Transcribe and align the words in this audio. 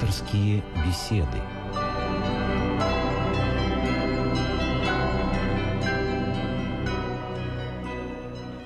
Пасторские 0.00 0.62
беседы. 0.86 1.26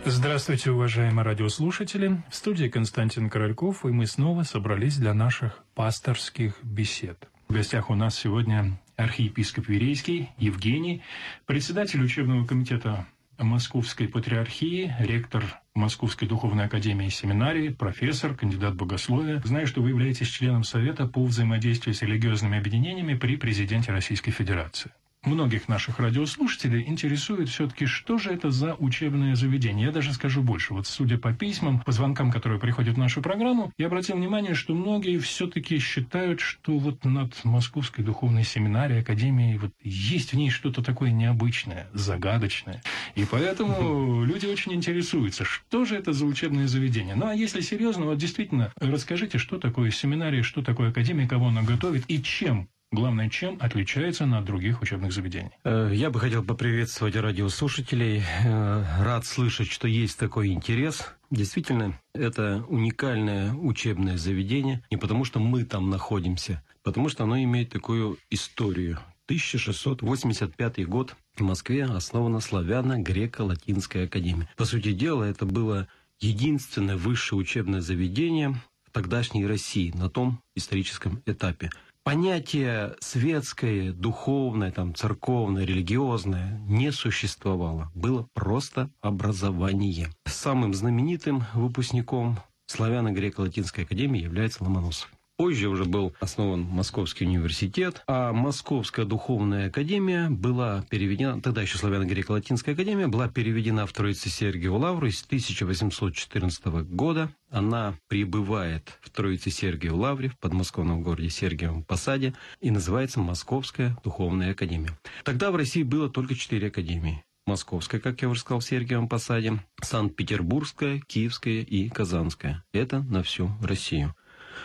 Здравствуйте, 0.05 0.71
уважаемые 0.71 1.25
радиослушатели. 1.25 2.23
В 2.31 2.37
студии 2.37 2.69
Константин 2.69 3.29
Корольков, 3.31 3.85
и 3.85 3.89
мы 3.89 4.07
снова 4.07 4.45
собрались 4.45 4.97
для 4.97 5.13
наших 5.13 5.65
пасторских 5.75 6.63
бесед. 6.63 7.29
В 7.49 7.53
гостях 7.53 7.91
у 7.91 7.97
нас 7.97 8.17
сегодня 8.17 8.79
архиепископ 8.95 9.67
Верейский 9.67 10.31
Евгений, 10.39 11.03
председатель 11.47 12.03
учебного 12.05 12.47
комитета 12.47 13.09
Московской 13.39 14.09
Патриархии, 14.09 14.95
ректор 14.99 15.61
Московской 15.75 16.29
Духовной 16.29 16.67
Академии 16.67 17.09
Семинарии, 17.09 17.69
профессор, 17.69 18.35
кандидат 18.35 18.75
богословия. 18.75 19.41
Знаю, 19.45 19.67
что 19.67 19.83
вы 19.83 19.91
являетесь 19.91 20.29
членом 20.29 20.65
Совета 20.65 21.07
по 21.07 21.25
взаимодействию 21.25 21.95
с 21.95 22.03
религиозными 22.03 22.59
объединениями 22.59 23.15
при 23.15 23.37
президенте 23.37 23.93
Российской 23.93 24.31
Федерации 24.31 24.93
многих 25.27 25.69
наших 25.69 25.99
радиослушателей 25.99 26.85
интересует 26.87 27.49
все-таки, 27.49 27.87
что 27.87 28.19
же 28.19 28.31
это 28.31 28.51
за 28.51 28.75
учебное 28.75 29.35
заведение. 29.35 29.87
Я 29.87 29.93
даже 29.93 30.13
скажу 30.13 30.43
больше. 30.43 30.75
Вот 30.75 30.87
судя 30.87 31.19
по 31.19 31.33
письмам, 31.33 31.81
по 31.81 31.93
звонкам, 31.93 32.31
которые 32.31 32.61
приходят 32.61 32.95
в 32.97 32.99
нашу 32.99 33.23
программу, 33.23 33.73
я 33.79 33.87
обратил 33.87 34.17
внимание, 34.17 34.55
что 34.55 34.75
многие 34.75 35.19
все-таки 35.19 35.79
считают, 35.79 36.41
что 36.41 36.79
вот 36.79 37.05
над 37.05 37.45
Московской 37.45 38.05
духовной 38.05 38.45
семинарией, 38.45 39.01
академией, 39.01 39.59
вот 39.59 39.73
есть 39.83 40.33
в 40.33 40.37
ней 40.37 40.51
что-то 40.51 40.83
такое 40.83 41.11
необычное, 41.11 41.89
загадочное. 41.93 42.83
И 43.15 43.25
поэтому 43.31 44.25
люди 44.25 44.47
очень 44.47 44.75
интересуются, 44.75 45.45
что 45.45 45.85
же 45.85 45.97
это 45.97 46.13
за 46.13 46.27
учебное 46.27 46.67
заведение. 46.67 47.15
Ну, 47.15 47.27
а 47.27 47.35
если 47.35 47.61
серьезно, 47.61 48.07
вот 48.07 48.19
действительно, 48.19 48.73
расскажите, 48.77 49.39
что 49.39 49.59
такое 49.59 49.91
семинария, 49.91 50.43
что 50.43 50.63
такое 50.63 50.91
академия, 50.91 51.29
кого 51.29 51.49
она 51.49 51.63
готовит 51.63 52.05
и 52.09 52.23
чем 52.23 52.69
Главное, 52.95 53.29
чем 53.29 53.59
отличается 53.61 54.23
она 54.23 54.39
от 54.39 54.45
других 54.45 54.81
учебных 54.81 55.13
заведений? 55.13 55.51
Э, 55.65 55.91
я 55.93 56.11
бы 56.11 56.21
хотел 56.21 56.45
поприветствовать 56.45 57.17
радиослушателей. 57.17 58.23
Э, 58.45 58.85
рад 59.01 59.27
слышать, 59.27 59.69
что 59.69 59.89
есть 59.89 60.17
такой 60.17 60.51
интерес. 60.53 61.13
Действительно, 61.29 61.99
это 62.15 62.65
уникальное 62.69 63.53
учебное 63.53 64.17
заведение 64.17 64.85
не 64.93 64.97
потому, 64.97 65.25
что 65.25 65.41
мы 65.41 65.65
там 65.65 65.91
находимся, 65.91 66.63
потому 66.85 67.09
что 67.09 67.25
оно 67.25 67.37
имеет 67.43 67.71
такую 67.71 68.17
историю. 68.31 69.01
1685 69.25 70.87
год 70.87 71.17
в 71.35 71.41
Москве 71.41 71.87
основана 71.87 72.39
славяно-греко-латинская 72.39 74.05
академия. 74.05 74.49
По 74.57 74.67
сути 74.67 74.93
дела, 74.93 75.25
это 75.25 75.47
было 75.47 75.89
единственное 76.21 76.97
высшее 76.97 77.41
учебное 77.41 77.81
заведение 77.81 78.55
в 78.85 78.93
тогдашней 78.93 79.49
России 79.49 79.91
на 79.97 80.09
том 80.09 80.41
историческом 80.55 81.25
этапе 81.27 81.71
понятие 82.05 82.95
светское, 83.01 83.93
духовное, 83.93 84.71
там, 84.71 84.95
церковное, 84.95 85.65
религиозное 85.65 86.61
не 86.69 86.93
существовало. 86.93 87.91
Было 87.95 88.29
просто 88.35 88.91
образование. 89.01 90.11
Самым 90.27 90.75
знаменитым 90.75 91.45
выпускником 91.55 92.39
славяно-греко-латинской 92.67 93.85
академии 93.85 94.23
является 94.23 94.63
Ломоносов. 94.63 95.11
Позже 95.37 95.69
уже 95.69 95.85
был 95.85 96.15
основан 96.21 96.63
Московский 96.63 97.25
университет, 97.25 98.05
а 98.07 98.33
Московская 98.33 99.05
духовная 99.05 99.67
академия 99.67 100.31
была 100.31 100.85
переведена, 100.91 101.41
тогда 101.41 101.63
еще 101.63 101.77
Славяно-Греко-Латинская 101.77 102.75
академия, 102.75 103.09
была 103.09 103.27
переведена 103.29 103.85
в 103.89 103.93
Троице 103.93 104.29
Сергиеву 104.29 104.79
Лавру 104.79 105.11
с 105.11 105.25
1814 105.25 106.67
года. 106.87 107.31
Она 107.51 107.95
прибывает 108.07 108.97
в 109.03 109.11
Троице 109.11 109.51
Сергиеву 109.51 109.99
Лавре 109.99 110.29
в 110.29 110.39
подмосковном 110.39 111.03
городе 111.03 111.31
Сергиевом 111.31 111.83
Посаде 111.83 112.35
и 112.61 112.71
называется 112.71 113.19
Московская 113.19 113.97
духовная 114.05 114.53
академия. 114.53 114.97
Тогда 115.25 115.51
в 115.51 115.57
России 115.57 115.83
было 115.83 116.09
только 116.09 116.37
четыре 116.37 116.69
академии. 116.69 117.25
Московская, 117.47 117.99
как 117.99 118.23
я 118.23 118.29
уже 118.29 118.41
сказал, 118.41 118.61
в 118.61 118.65
Сергиевом 118.65 119.09
Посаде, 119.09 119.59
Санкт-Петербургская, 119.83 121.01
Киевская 121.01 121.61
и 121.63 121.89
Казанская. 121.89 122.65
Это 122.73 123.01
на 123.03 123.25
всю 123.25 123.51
Россию. 123.61 124.15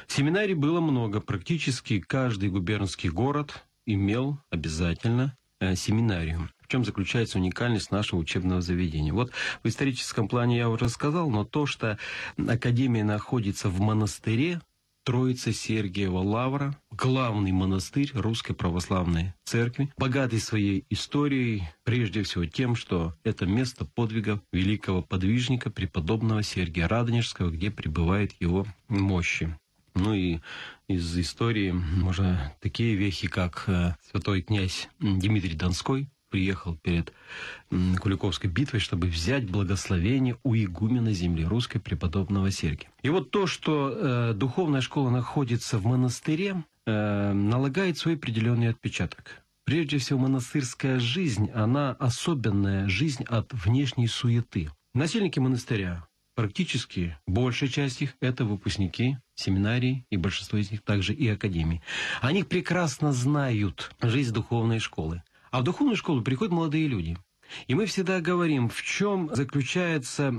Семинарий 0.08 0.54
было 0.54 0.80
много. 0.82 1.22
Практически 1.22 2.00
каждый 2.00 2.50
губернский 2.50 3.10
город 3.10 3.64
имел 3.86 4.40
обязательно 4.50 5.36
э, 5.60 5.76
семинарию. 5.76 6.50
В 6.62 6.68
чем 6.68 6.86
заключается 6.86 7.40
уникальность 7.40 7.92
нашего 7.92 8.20
учебного 8.20 8.62
заведения? 8.62 9.12
Вот 9.12 9.32
в 9.64 9.68
историческом 9.68 10.28
плане 10.28 10.58
я 10.58 10.70
уже 10.70 10.86
рассказал, 10.86 11.30
но 11.30 11.44
то, 11.44 11.66
что 11.66 11.98
Академия 12.38 13.04
находится 13.04 13.70
в 13.70 13.80
монастыре, 13.80 14.62
Троица 15.10 15.52
Сергиева 15.52 16.20
Лавра, 16.20 16.78
главный 16.92 17.52
монастырь 17.52 18.12
Русской 18.14 18.54
Православной 18.54 19.34
Церкви, 19.44 19.92
богатый 19.98 20.40
своей 20.40 20.86
историей, 20.92 21.64
прежде 21.84 22.22
всего 22.22 22.46
тем, 22.46 22.76
что 22.76 23.16
это 23.24 23.48
место 23.48 23.86
подвигов 23.86 24.42
великого 24.52 25.02
подвижника 25.02 25.72
преподобного 25.72 26.44
Сергия 26.44 26.88
Радонежского, 26.88 27.50
где 27.50 27.72
пребывает 27.72 28.34
его 28.40 28.68
мощи. 28.88 29.58
Ну 29.96 30.14
и 30.14 30.40
из 30.88 31.18
истории 31.18 31.72
можно 31.72 32.54
такие 32.62 32.96
вехи, 32.96 33.28
как 33.28 33.64
э, 33.68 33.96
святой 34.10 34.42
князь 34.42 34.90
Дмитрий 35.00 35.56
Донской 35.56 36.10
приехал 36.30 36.76
перед 36.78 37.14
Куликовской 37.70 38.50
битвой, 38.50 38.80
чтобы 38.80 39.08
взять 39.08 39.50
благословение 39.50 40.38
у 40.44 40.56
игумена 40.56 41.12
земли 41.12 41.44
русской 41.44 41.80
преподобного 41.80 42.52
Сергия. 42.52 42.90
И 43.02 43.10
вот 43.10 43.32
то, 43.32 43.48
что 43.48 43.92
э, 43.92 44.34
духовная 44.34 44.82
школа 44.82 45.10
находится 45.10 45.78
в 45.78 45.86
монастыре, 45.86 46.64
э, 46.86 47.34
налагает 47.34 47.98
свой 47.98 48.16
определенный 48.16 48.70
отпечаток. 48.70 49.44
Прежде 49.66 50.00
всего, 50.00 50.20
монастырская 50.20 51.00
жизнь, 51.00 51.52
она 51.54 51.92
особенная 51.92 52.88
жизнь 52.88 53.24
от 53.26 53.54
внешней 53.54 54.08
суеты. 54.08 54.72
Насельники 54.96 55.40
монастыря, 55.40 56.08
практически 56.34 57.16
большая 57.28 57.70
часть 57.70 58.02
их– 58.02 58.16
это 58.22 58.46
выпускники 58.46 59.18
семинарий, 59.40 60.06
и 60.10 60.18
большинство 60.18 60.58
из 60.58 60.72
них 60.72 60.82
также 60.82 61.14
и 61.14 61.28
академий. 61.28 61.82
Они 62.22 62.44
прекрасно 62.44 63.14
знают 63.14 63.92
жизнь 64.02 64.34
духовной 64.34 64.80
школы. 64.80 65.24
А 65.52 65.62
в 65.62 65.64
духовную 65.64 65.96
школу 65.96 66.22
приходят 66.22 66.54
молодые 66.54 66.88
люди. 66.88 67.18
И 67.68 67.74
мы 67.74 67.88
всегда 67.88 68.22
говорим, 68.22 68.70
в 68.70 68.82
чем 68.84 69.34
заключается 69.34 70.34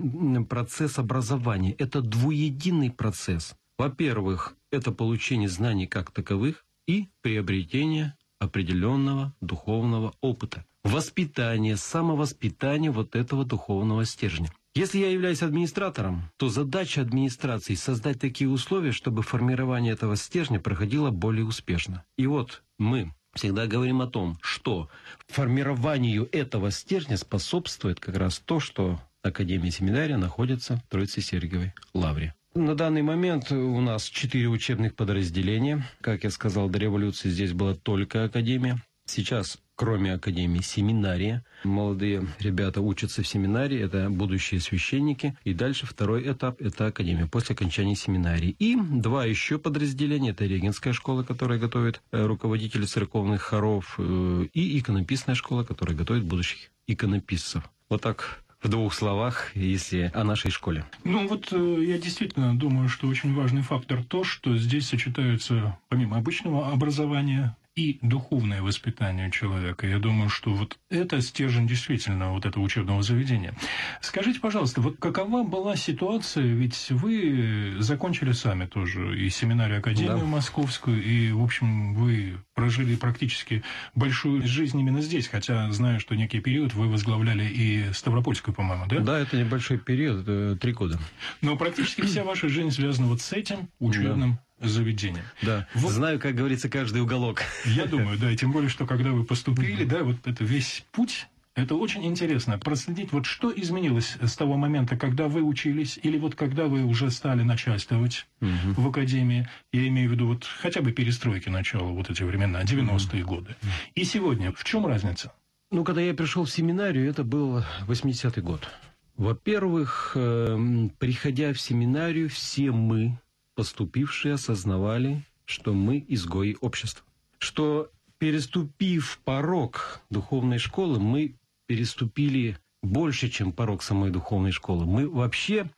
процесс 0.49 0.99
образования. 0.99 1.73
Это 1.73 2.01
двуединый 2.01 2.91
процесс. 2.91 3.55
Во-первых, 3.79 4.55
это 4.71 4.93
получение 4.93 5.49
знаний 5.49 5.87
как 5.87 6.13
таковых 6.13 6.65
и 6.87 7.09
приобретение 7.23 8.15
определенного 8.39 9.35
духовного 9.41 10.15
опыта. 10.21 10.65
Воспитание, 10.85 11.77
самовоспитание 11.77 12.91
вот 12.91 13.15
этого 13.17 13.45
духовного 13.45 14.05
стержня. 14.05 14.51
Если 14.75 14.99
я 14.99 15.11
являюсь 15.11 15.43
администратором, 15.43 16.31
то 16.37 16.49
задача 16.49 17.01
администрации 17.01 17.75
создать 17.75 18.21
такие 18.21 18.49
условия, 18.49 18.93
чтобы 18.93 19.23
формирование 19.23 19.95
этого 19.95 20.15
стержня 20.15 20.61
проходило 20.61 21.11
более 21.11 21.45
успешно. 21.45 22.05
И 22.17 22.29
вот 22.29 22.63
мы 22.79 23.13
всегда 23.35 23.67
говорим 23.67 24.01
о 24.01 24.07
том, 24.07 24.39
что 24.41 24.89
формированию 25.27 26.29
этого 26.31 26.71
стержня 26.71 27.17
способствует 27.17 27.99
как 27.99 28.17
раз 28.17 28.39
то, 28.39 28.61
что 28.61 29.01
Академия 29.23 29.73
семинария 29.73 30.17
находится 30.17 30.77
в 30.77 30.91
Троице-Сергиевой 30.91 31.75
лавре. 31.93 32.35
На 32.55 32.77
данный 32.77 33.03
момент 33.03 33.51
у 33.51 33.81
нас 33.81 34.05
четыре 34.05 34.49
учебных 34.49 34.95
подразделения. 34.95 35.85
Как 36.01 36.23
я 36.23 36.31
сказал, 36.31 36.69
до 36.69 36.79
революции 36.79 37.29
здесь 37.29 37.53
была 37.53 37.75
только 37.75 38.23
Академия. 38.23 38.81
Сейчас 39.05 39.59
кроме 39.81 40.13
академии, 40.13 40.61
семинария. 40.61 41.43
Молодые 41.65 42.27
ребята 42.39 42.83
учатся 42.83 43.23
в 43.23 43.27
семинарии, 43.27 43.81
это 43.81 44.11
будущие 44.11 44.61
священники. 44.61 45.39
И 45.43 45.55
дальше 45.55 45.87
второй 45.87 46.31
этап– 46.31 46.57
это 46.61 46.89
академия, 46.89 47.27
после 47.27 47.55
окончания 47.55 47.97
семинарии. 47.97 48.55
И 48.59 48.77
два 48.77 49.25
еще 49.25 49.59
подразделения– 49.59 50.31
это 50.33 50.45
Регенская 50.45 50.93
школа, 50.93 51.23
которая 51.23 51.59
готовит 51.59 52.03
э, 52.13 52.27
руководителей 52.27 52.85
церковных 52.85 53.41
хоров, 53.41 53.95
э, 53.97 54.49
и 54.53 54.79
иконописная 54.79 55.35
школа, 55.35 55.65
которая 55.65 55.97
готовит 55.97 56.25
будущих 56.25 56.71
иконописцев. 56.87 57.65
Вот 57.89 58.03
так 58.03 58.43
в 58.63 58.69
двух 58.69 58.93
словах, 58.93 59.57
если 59.57 60.11
о 60.13 60.25
нашей 60.25 60.51
школе? 60.51 60.85
Ну 61.05 61.27
вот 61.27 61.49
э, 61.53 61.85
я 61.87 61.99
действительно 61.99 62.55
думаю, 62.55 62.91
что 62.91 63.07
очень 63.07 63.35
важный 63.35 63.63
фактор 63.63 64.05
то, 64.05 64.25
что 64.25 64.59
здесь 64.59 64.89
сочетаются, 64.89 65.79
помимо 65.89 66.19
обычного 66.19 66.71
образования, 66.71 67.57
и 67.77 67.99
духовное 68.03 68.63
воспитание 68.63 69.31
человека. 69.31 69.87
Я 69.87 69.99
думаю, 69.99 70.29
что 70.29 70.51
вот 70.51 70.79
это 70.91 71.21
стержень 71.21 71.69
действительно 71.69 72.33
вот 72.33 72.45
этого 72.45 72.63
учебного 72.63 73.03
заведения. 73.03 73.55
Скажите, 74.01 74.41
пожалуйста, 74.41 74.81
вот 74.81 74.97
какова 74.99 75.45
была 75.45 75.77
ситуация, 75.77 76.45
ведь 76.45 76.91
вы 76.91 77.77
закончили 77.79 78.33
сами 78.33 78.67
тоже 78.67 79.19
и 79.19 79.31
семинарию 79.31 79.79
Академию 79.79 80.19
да. 80.19 80.25
Московскую, 80.25 81.03
и, 81.03 81.31
в 81.33 81.43
общем, 81.43 81.95
вы 81.95 82.39
прожили 82.55 82.97
практически 82.97 83.63
большую 83.95 84.47
жизнь 84.47 84.79
именно 84.79 85.01
здесь, 85.01 85.29
хотя 85.29 85.71
знаю, 85.73 86.01
что 86.01 86.15
некий 86.15 86.41
период 86.41 86.75
вы 86.75 86.89
возглавляли 86.89 87.45
и 87.45 87.93
Ставропольскую, 87.93 88.55
по-моему, 88.55 88.87
да? 88.89 88.99
Да, 88.99 89.19
это 89.19 89.37
небольшой 89.37 89.79
период, 89.79 90.61
три 90.61 90.73
года. 90.73 90.99
Но 91.41 91.57
практически 91.57 92.03
вся 92.03 92.25
ваша 92.25 92.49
жизнь 92.49 92.71
связана 92.73 93.07
вот 93.09 93.21
с 93.21 93.33
этим 93.33 93.69
учебным 93.79 94.39
заведением. 94.61 95.25
Да, 95.43 95.67
вот. 95.75 95.93
знаю, 95.93 96.19
как 96.21 96.35
говорится, 96.35 96.69
каждый 96.69 97.03
уголок. 97.03 97.43
Я 97.65 97.87
думаю, 97.87 98.19
да, 98.19 98.31
и 98.31 98.37
тем 98.37 98.53
более, 98.53 98.69
что 98.69 98.87
когда 98.87 99.11
вы 99.11 99.25
поступили, 99.25 99.85
да, 99.85 100.03
вот 100.05 100.17
это 100.27 100.45
весь 100.45 100.85
путь 100.93 101.27
это 101.57 101.75
очень 101.75 102.07
интересно, 102.07 102.59
проследить, 102.59 103.13
вот 103.13 103.27
что 103.27 103.53
изменилось 103.55 104.17
с 104.21 104.37
того 104.37 104.57
момента, 104.57 104.97
когда 104.97 105.27
вы 105.29 105.43
учились, 105.43 105.99
или 106.03 106.17
вот 106.17 106.35
когда 106.35 106.67
вы 106.67 106.85
уже 106.85 107.11
стали 107.11 107.43
начальствовать 107.43 108.27
угу. 108.41 108.83
в 108.83 108.89
академии, 108.89 109.49
я 109.73 109.89
имею 109.89 110.09
в 110.09 110.13
виду 110.13 110.29
вот 110.29 110.45
хотя 110.45 110.81
бы 110.81 110.93
перестройки 110.93 111.49
начала, 111.49 111.91
вот 111.91 112.09
эти 112.09 112.23
времена, 112.23 112.63
90-е 112.63 113.25
угу. 113.25 113.35
годы. 113.35 113.57
И 113.95 114.05
сегодня, 114.05 114.53
в 114.53 114.63
чем 114.65 114.87
разница? 114.87 115.33
Ну, 115.73 115.85
когда 115.85 116.01
я 116.01 116.15
пришел 116.15 116.45
в 116.45 116.51
семинарию, 116.51 117.09
это 117.09 117.25
был 117.25 117.65
80-й 117.87 118.41
год. 118.41 118.69
Во-первых, 119.17 120.13
э, 120.15 120.89
приходя 120.99 121.53
в 121.53 121.61
семинарию, 121.61 122.29
все 122.31 122.71
мы, 122.71 123.19
поступившие, 123.55 124.35
осознавали, 124.35 125.25
что 125.45 125.73
мы 125.73 126.05
изгои 126.09 126.57
общества. 126.61 127.05
Что 127.39 127.91
переступив 128.19 129.21
порог 129.25 130.01
духовной 130.11 130.59
школы, 130.59 131.01
мы 131.01 131.37
переступили 131.67 132.59
больше, 132.83 133.29
чем 133.29 133.53
порог 133.53 133.83
самой 133.83 134.11
духовной 134.11 134.53
школы. 134.53 134.87
Мы 134.87 135.09
вообще 135.09 135.71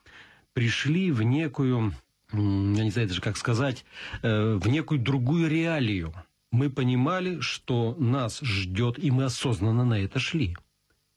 пришли 0.53 1.11
в 1.11 1.23
некую, 1.23 1.95
я 2.33 2.39
не 2.39 2.91
знаю 2.91 3.09
даже 3.09 3.21
как 3.21 3.37
сказать, 3.37 3.85
э, 4.23 4.55
в 4.55 4.69
некую 4.69 5.01
другую 5.01 5.49
реалию. 5.49 6.13
Мы 6.51 6.69
понимали, 6.69 7.41
что 7.41 7.97
нас 7.99 8.41
ждет, 8.41 8.99
и 8.99 9.11
мы 9.11 9.25
осознанно 9.25 9.85
на 9.85 9.99
это 9.99 10.19
шли. 10.19 10.57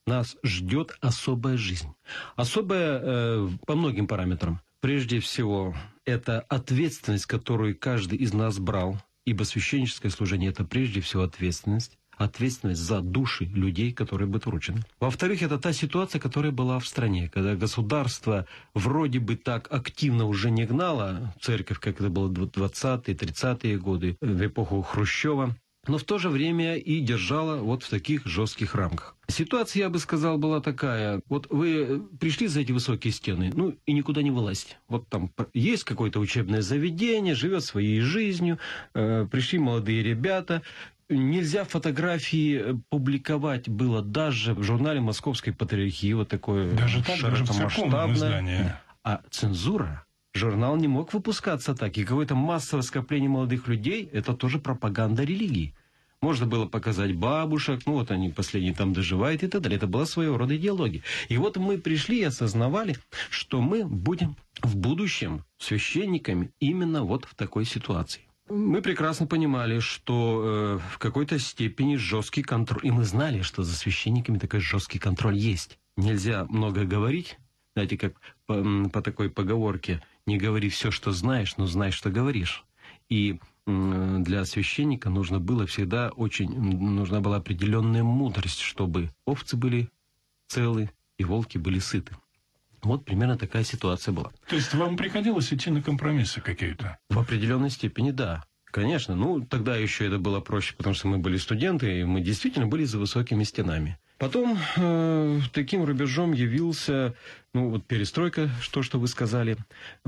Нас 0.08 0.38
ждет 0.44 0.98
особая 1.02 1.58
жизнь. 1.58 1.94
Особая 2.36 3.00
э, 3.02 3.50
по 3.66 3.76
многим 3.76 4.08
параметрам. 4.08 4.62
Прежде 4.86 5.20
всего, 5.20 5.76
это 6.06 6.42
ответственность, 6.42 7.26
которую 7.26 7.76
каждый 7.76 8.20
из 8.20 8.34
нас 8.34 8.60
брал, 8.60 9.02
ибо 9.26 9.42
священническое 9.42 10.12
служение– 10.12 10.50
это 10.52 10.64
прежде 10.64 11.02
всего 11.02 11.24
ответственность 11.24 11.98
ответственность 12.18 12.82
за 12.82 13.02
души 13.02 13.46
людей, 13.46 13.92
которые 13.92 14.28
будут 14.28 14.46
вручены. 14.46 14.84
Во-вторых, 15.00 15.42
это 15.42 15.58
та 15.58 15.74
ситуация, 15.74 16.22
которая 16.22 16.52
была 16.52 16.80
в 16.80 16.88
стране, 16.88 17.30
когда 17.34 17.56
государство 17.56 18.48
вроде 18.74 19.20
бы 19.20 19.36
так 19.36 19.68
активно 19.72 20.26
уже 20.26 20.50
не 20.52 20.66
гнало 20.66 21.34
церковь, 21.42 21.80
как 21.80 22.00
это 22.00 22.10
было 22.10 22.28
в 22.28 22.32
20-е, 22.32 23.16
30-е 23.16 23.78
годы, 23.78 24.18
в 24.22 24.46
эпоху 24.46 24.82
Хрущева, 24.82 25.58
но 25.88 25.98
в 25.98 26.04
то 26.04 26.18
же 26.18 26.30
время 26.30 26.76
и 26.76 27.00
держала 27.00 27.58
вот 27.58 27.84
в 27.84 27.90
таких 27.90 28.26
жестких 28.26 28.76
рамках. 28.76 29.16
Ситуация, 29.28 29.82
я 29.82 29.90
бы 29.90 30.00
сказал, 30.00 30.38
была 30.38 30.62
такая. 30.62 31.22
Вот 31.30 31.48
вы 31.50 32.02
пришли 32.20 32.48
за 32.48 32.62
эти 32.62 32.72
высокие 32.72 33.12
стены, 33.12 33.52
ну 33.54 33.76
и 33.86 33.94
никуда 33.94 34.22
не 34.22 34.32
вылазить. 34.32 34.78
Вот 34.88 35.08
там 35.10 35.32
есть 35.54 35.84
какое-то 35.84 36.20
учебное 36.20 36.62
заведение, 36.62 37.34
живет 37.34 37.64
своей 37.64 38.02
жизнью, 38.02 38.60
э, 38.94 39.28
пришли 39.30 39.60
молодые 39.60 40.04
ребята, 40.04 40.62
Нельзя 41.08 41.66
фотографии 41.66 42.60
э, 42.60 42.74
публиковать 42.90 43.70
было 43.70 44.02
даже 44.02 44.56
в 44.56 44.64
журнале 44.64 45.02
Московской 45.02 45.54
Патриархии, 45.54 46.14
вот 46.14 46.30
такое 46.30 46.76
даже 46.76 47.04
так, 47.04 47.18
широкомасштабное. 47.18 48.82
А 49.04 49.22
цензура 49.30 50.05
журнал 50.36 50.76
не 50.76 50.88
мог 50.88 51.14
выпускаться 51.14 51.74
так. 51.74 51.98
И 51.98 52.04
какое-то 52.04 52.36
массовое 52.36 52.84
скопление 52.84 53.30
молодых 53.30 53.68
людей– 53.68 54.10
это 54.14 54.34
тоже 54.34 54.60
пропаганда 54.60 55.24
религии. 55.24 55.74
Можно 56.22 56.48
было 56.48 56.66
показать 56.66 57.16
бабушек, 57.16 57.82
ну 57.86 57.94
вот 57.94 58.10
они 58.10 58.30
последние 58.30 58.74
там 58.74 58.94
доживают 58.94 59.44
и 59.44 59.48
так 59.48 59.62
далее. 59.62 59.78
Это 59.78 59.88
была 59.88 60.06
своего 60.06 60.38
рода 60.38 60.56
идеология. 60.56 61.04
И 61.30 61.38
вот 61.38 61.58
мы 61.58 61.78
пришли 61.78 62.20
и 62.20 62.24
осознавали, 62.24 62.96
что 63.30 63.62
мы 63.62 63.86
будем 63.86 64.36
в 64.62 64.76
будущем 64.76 65.44
священниками 65.58 66.52
именно 66.60 67.04
вот 67.04 67.26
в 67.26 67.36
такой 67.36 67.66
ситуации. 67.66 68.22
Мы 68.50 68.82
прекрасно 68.82 69.26
понимали, 69.26 69.80
что 69.80 70.80
э, 70.80 70.80
в 70.94 71.00
какой-то 71.00 71.40
степени 71.40 71.96
жесткий 71.96 72.44
контроль, 72.44 72.86
и 72.86 72.92
мы 72.92 73.04
знали, 73.04 73.42
что 73.42 73.64
за 73.64 73.76
священниками 73.76 74.38
такой 74.38 74.60
жесткий 74.60 75.00
контроль 75.00 75.36
есть. 75.36 75.80
Нельзя 75.98 76.46
много 76.46 76.84
говорить, 76.84 77.38
знаете, 77.76 77.98
как 77.98 78.14
по, 78.46 78.90
по 78.90 79.02
такой 79.02 79.30
поговорке, 79.30 80.02
не 80.26 80.38
говори 80.38 80.70
все, 80.70 80.92
что 80.92 81.12
знаешь, 81.12 81.58
но 81.58 81.66
знай, 81.66 81.92
что 81.92 82.10
говоришь. 82.10 82.66
И 83.10 83.40
для 83.66 84.46
священника 84.46 85.10
нужно 85.10 85.40
было 85.40 85.66
всегда 85.66 86.10
очень, 86.10 86.50
нужна 86.50 87.20
была 87.20 87.38
определенная 87.38 88.04
мудрость, 88.04 88.60
чтобы 88.60 89.10
овцы 89.26 89.58
были 89.58 89.90
целы 90.48 90.92
и 91.18 91.24
волки 91.24 91.58
были 91.58 91.80
сыты. 91.80 92.16
Вот 92.84 93.04
примерно 93.06 93.38
такая 93.38 93.64
ситуация 93.64 94.12
была. 94.12 94.32
То 94.48 94.56
есть 94.56 94.74
вам 94.76 94.96
приходилось 94.98 95.52
идти 95.52 95.72
на 95.72 95.82
компромиссы 95.82 96.42
какие-то? 96.42 97.00
В 97.10 97.18
определенной 97.18 97.72
степени, 97.72 98.12
да. 98.12 98.44
Конечно. 98.66 99.16
Ну, 99.16 99.42
тогда 99.42 99.76
еще 99.76 100.06
это 100.06 100.20
было 100.20 100.42
проще, 100.42 100.76
потому 100.76 100.94
что 100.94 101.08
мы 101.08 101.18
были 101.18 101.38
студенты, 101.38 102.02
и 102.02 102.04
мы 102.04 102.22
действительно 102.22 102.68
были 102.68 102.84
за 102.84 103.00
высокими 103.00 103.44
стенами. 103.44 103.98
Потом 104.18 104.58
э, 104.78 105.40
таким 105.52 105.84
рубежом 105.84 106.32
явился, 106.32 107.14
ну 107.54 107.70
вот 107.70 107.86
перестройка, 107.86 108.50
что, 108.62 108.82
что 108.82 108.98
вы 108.98 109.10
сказали, 109.10 109.58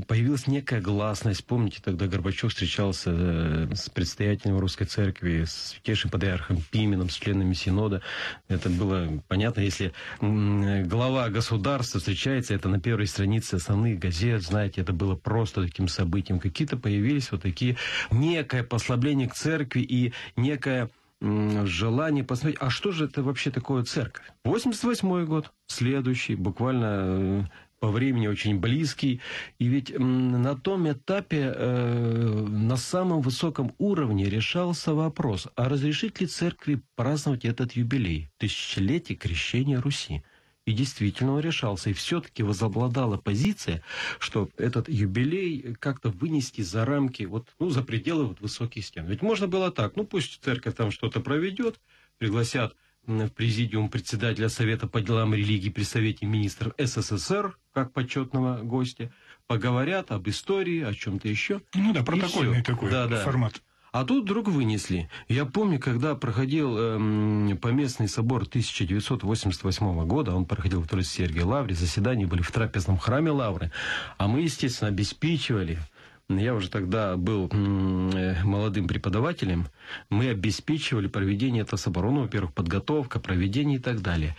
появилась 0.07 0.47
некая 0.47 0.79
гласность. 0.79 1.45
Помните, 1.45 1.79
тогда 1.83 2.07
Горбачев 2.07 2.53
встречался 2.53 3.11
э, 3.13 3.75
с 3.75 3.89
предстоятелем 3.89 4.59
Русской 4.59 4.85
Церкви, 4.85 5.43
с 5.43 5.73
святейшим 5.73 6.09
патриархом 6.09 6.63
Пименом, 6.71 7.09
с 7.09 7.15
членами 7.15 7.53
Синода. 7.53 8.01
Это 8.47 8.69
было 8.69 9.21
понятно, 9.27 9.59
если 9.59 9.91
э, 10.21 10.83
глава 10.85 11.27
государства 11.27 11.99
встречается, 11.99 12.53
это 12.53 12.69
на 12.69 12.79
первой 12.79 13.07
странице 13.07 13.55
основных 13.55 13.99
газет, 13.99 14.41
знаете, 14.41 14.79
это 14.81 14.93
было 14.93 15.15
просто 15.15 15.63
таким 15.63 15.89
событием. 15.89 16.39
Какие-то 16.39 16.77
появились 16.77 17.29
вот 17.33 17.41
такие, 17.41 17.75
некое 18.09 18.63
послабление 18.63 19.27
к 19.27 19.33
церкви 19.33 19.81
и 19.81 20.13
некое 20.37 20.89
желание 21.21 22.23
посмотреть, 22.23 22.57
а 22.61 22.69
что 22.69 22.91
же 22.91 23.05
это 23.05 23.23
вообще 23.23 23.51
такое 23.51 23.83
церковь? 23.83 24.25
88 24.43 25.25
год, 25.25 25.51
следующий, 25.67 26.35
буквально 26.35 26.85
э, 26.85 27.43
по 27.79 27.89
времени 27.89 28.27
очень 28.27 28.59
близкий. 28.59 29.21
И 29.59 29.67
ведь 29.67 29.97
на 29.97 30.55
том 30.55 30.91
этапе, 30.91 31.53
э, 31.55 32.45
на 32.47 32.77
самом 32.77 33.21
высоком 33.21 33.73
уровне 33.77 34.25
решался 34.25 34.93
вопрос, 34.93 35.47
а 35.55 35.69
разрешить 35.69 36.21
ли 36.21 36.27
церкви 36.27 36.81
праздновать 36.95 37.45
этот 37.45 37.73
юбилей, 37.73 38.29
тысячелетие 38.37 39.17
крещения 39.17 39.81
Руси? 39.81 40.23
И 40.67 40.73
действительно 40.73 41.31
он 41.35 41.39
решался. 41.39 41.89
И 41.89 41.93
все-таки 41.93 42.43
возобладала 42.43 43.15
позиция, 43.15 43.81
что 44.19 44.49
этот 44.57 44.89
юбилей 44.89 45.75
как-то 45.79 46.09
вынести 46.09 46.59
за 46.59 46.83
рамки, 46.83 47.23
вот, 47.23 47.47
ну, 47.57 47.69
за 47.69 47.83
пределы 47.83 48.25
вот 48.25 48.41
высоких 48.41 48.83
стен. 48.85 49.05
Ведь 49.05 49.21
можно 49.21 49.47
было 49.47 49.71
так, 49.71 49.95
ну, 49.95 50.03
пусть 50.03 50.43
церковь 50.43 50.75
там 50.75 50.91
что-то 50.91 51.21
проведет, 51.21 51.79
пригласят 52.17 52.75
в 53.05 53.29
президиум 53.29 53.87
председателя 53.87 54.49
Совета 54.49 54.87
по 54.87 54.99
делам 54.99 55.33
религии 55.33 55.69
при 55.69 55.83
Совете 55.83 56.25
министров 56.25 56.73
СССР, 56.77 57.57
как 57.71 57.93
почетного 57.93 58.61
гостя, 58.61 59.09
поговорят 59.47 60.11
об 60.11 60.27
истории, 60.27 60.81
о 60.81 60.93
чем-то 60.93 61.29
еще. 61.29 61.61
Ну 61.75 61.93
да, 61.93 62.03
протокольный 62.03 62.61
такой 62.61 62.91
да, 62.91 63.07
да. 63.07 63.23
формат. 63.23 63.61
А 63.97 64.03
тут 64.05 64.25
вдруг 64.25 64.47
вынесли. 64.47 65.09
Я 65.27 65.45
помню, 65.45 65.79
когда 65.79 66.13
проходил 66.13 66.77
эм, 66.77 67.57
Поместный 67.59 68.07
собор 68.07 68.43
1988 68.43 70.05
года, 70.05 70.35
он 70.35 70.45
проходил 70.45 70.83
в 70.83 70.87
Троице 70.87 71.15
Сергия 71.15 71.43
Лавре, 71.43 71.73
заседания 71.73 72.27
были 72.27 72.43
в 72.43 72.51
трапезном 72.51 72.99
храме 72.99 73.31
Лавры, 73.31 73.71
а 74.19 74.27
мы, 74.27 74.41
естественно, 74.41 74.89
обеспечивали 74.89 75.79
я 76.29 76.53
уже 76.53 76.69
тогда 76.69 77.15
был 77.15 77.49
э, 77.51 78.43
молодым 78.43 78.87
преподавателем, 78.87 79.67
мы 80.09 80.29
обеспечивали 80.29 81.07
проведение 81.07 81.63
этого 81.63 81.79
собора. 81.79 82.11
Ну, 82.11 82.21
во-первых, 82.21 82.53
подготовка, 82.53 83.19
проведение 83.19 83.77
и 83.77 83.81
так 83.81 84.01
далее. 84.01 84.35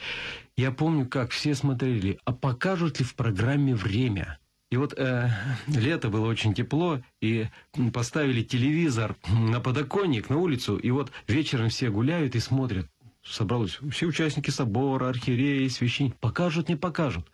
Я 0.56 0.70
помню, 0.70 1.06
как 1.06 1.30
все 1.30 1.54
смотрели, 1.54 2.20
а 2.24 2.32
покажут 2.32 3.00
ли 3.00 3.06
в 3.06 3.14
программе 3.14 3.74
время? 3.74 4.38
И 4.70 4.76
вот 4.76 4.92
э, 4.98 5.30
лето 5.66 6.10
было 6.10 6.28
очень 6.28 6.52
тепло, 6.52 7.00
и 7.22 7.46
поставили 7.92 8.42
телевизор 8.42 9.16
на 9.28 9.60
подоконник, 9.60 10.28
на 10.28 10.36
улицу, 10.36 10.76
и 10.76 10.90
вот 10.90 11.10
вечером 11.26 11.70
все 11.70 11.90
гуляют 11.90 12.34
и 12.34 12.40
смотрят 12.40 12.86
собралось 13.24 13.78
все 13.90 14.06
участники 14.06 14.50
собора, 14.50 15.08
архиереи, 15.08 15.68
священники, 15.68 16.16
покажут, 16.20 16.68
не 16.68 16.76
покажут. 16.76 17.26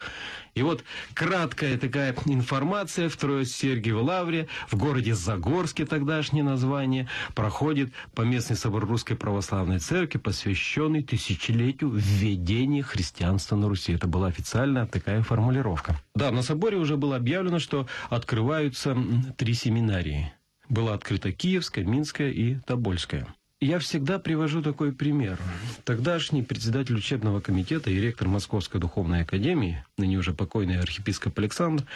И 0.55 0.63
вот 0.63 0.85
краткая 1.15 1.79
такая 1.79 2.15
информация 2.27 3.09
в 3.09 3.17
Троице-Сергиевой 3.17 4.03
Лавре, 4.03 4.49
в 4.69 4.77
городе 4.77 5.15
Загорске 5.15 5.87
тогдашнее 5.87 6.45
название, 6.45 7.09
проходит 7.35 7.93
поместный 8.15 8.57
собор 8.57 8.87
Русской 8.87 9.15
Православной 9.15 9.79
Церкви, 9.79 10.19
посвященный 10.19 11.03
тысячелетию 11.03 11.91
введения 11.91 12.83
христианства 12.83 13.57
на 13.57 13.69
Руси. 13.69 13.93
Это 13.93 14.07
была 14.07 14.29
официальная 14.29 14.87
такая 14.87 15.23
формулировка. 15.23 16.01
Да, 16.15 16.31
на 16.31 16.43
соборе 16.43 16.77
уже 16.77 16.97
было 16.97 17.17
объявлено, 17.17 17.59
что 17.59 17.87
открываются 18.11 18.97
три 19.37 19.55
семинарии. 19.55 20.33
Была 20.69 20.95
открыта 20.95 21.31
Киевская, 21.33 21.85
Минская 21.85 22.31
и 22.31 22.57
Тобольская. 22.67 23.27
Я 23.65 23.79
всегда 23.79 24.19
привожу 24.19 24.61
такой 24.61 24.93
пример. 24.93 25.39
Тогдашний 25.85 26.43
председатель 26.43 26.97
учебного 26.97 27.41
комитета 27.41 27.91
и 27.91 27.99
ректор 27.99 28.29
Московской 28.29 28.79
духовной 28.79 29.23
академии, 29.23 29.83
ныне 29.97 30.19
уже 30.19 30.35
покойный 30.35 30.79
архиепископ 30.79 31.39
Александр, 31.39 31.87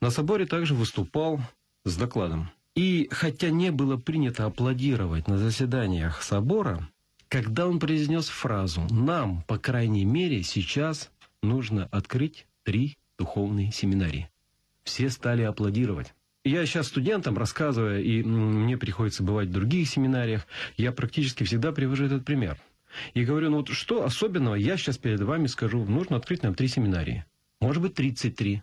на 0.00 0.08
соборе 0.08 0.46
также 0.46 0.72
выступал 0.72 1.38
с 1.84 1.96
докладом. 1.98 2.48
И 2.74 3.10
хотя 3.10 3.50
не 3.50 3.70
было 3.70 3.98
принято 3.98 4.46
аплодировать 4.46 5.28
на 5.28 5.36
заседаниях 5.36 6.22
собора, 6.22 6.88
когда 7.28 7.68
он 7.68 7.78
произнес 7.78 8.28
фразу 8.28 8.80
«Нам, 8.88 9.42
по 9.42 9.58
крайней 9.58 10.06
мере, 10.06 10.42
сейчас 10.42 11.10
нужно 11.42 11.90
открыть 11.92 12.46
три 12.62 12.96
духовные 13.18 13.70
семинарии», 13.70 14.30
все 14.82 15.10
стали 15.10 15.42
аплодировать. 15.42 16.14
Я 16.44 16.66
сейчас 16.66 16.88
студентам 16.88 17.38
рассказываю, 17.38 18.02
и 18.02 18.22
мне 18.24 18.76
приходится 18.76 19.22
бывать 19.22 19.48
в 19.48 19.52
других 19.52 19.88
семинариях, 19.88 20.46
я 20.76 20.90
практически 20.90 21.44
всегда 21.44 21.70
привожу 21.70 22.06
этот 22.06 22.24
пример. 22.24 22.58
И 23.14 23.24
говорю, 23.24 23.50
ну 23.50 23.58
вот 23.58 23.68
что 23.68 24.04
особенного 24.04 24.56
я 24.56 24.76
сейчас 24.76 24.98
перед 24.98 25.20
вами 25.20 25.46
скажу, 25.46 25.84
нужно 25.84 26.16
открыть 26.16 26.42
нам 26.42 26.54
три 26.54 26.66
семинарии. 26.66 27.24
Может 27.60 27.80
быть, 27.80 27.94
33. 27.94 28.62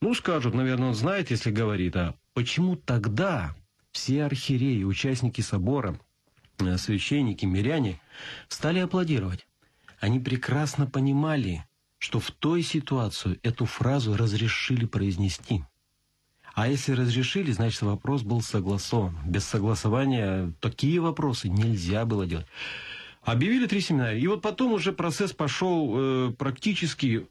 Ну, 0.00 0.14
скажут, 0.14 0.54
наверное, 0.54 0.88
он 0.88 0.94
знает, 0.94 1.30
если 1.30 1.52
говорит, 1.52 1.94
а 1.94 2.16
почему 2.34 2.74
тогда 2.74 3.54
все 3.92 4.24
архиереи, 4.24 4.82
участники 4.82 5.40
собора, 5.40 5.98
э, 6.58 6.76
священники, 6.76 7.46
миряне 7.46 8.00
стали 8.48 8.80
аплодировать? 8.80 9.46
Они 10.00 10.18
прекрасно 10.18 10.86
понимали, 10.86 11.64
что 11.98 12.18
в 12.18 12.32
той 12.32 12.62
ситуации 12.62 13.38
эту 13.44 13.64
фразу 13.64 14.16
разрешили 14.16 14.86
произнести. 14.86 15.62
А 16.56 16.68
если 16.68 16.92
разрешили, 16.92 17.52
значит 17.52 17.82
вопрос 17.82 18.22
был 18.22 18.40
согласован. 18.40 19.14
Без 19.26 19.44
согласования 19.44 20.54
такие 20.60 21.00
вопросы 21.00 21.50
нельзя 21.50 22.06
было 22.06 22.26
делать. 22.26 22.46
Объявили 23.22 23.66
три 23.66 23.82
семинария. 23.82 24.18
И 24.18 24.26
вот 24.26 24.40
потом 24.40 24.72
уже 24.72 24.92
процесс 24.92 25.34
пошел 25.34 25.92
э, 25.94 26.32
практически 26.32 27.28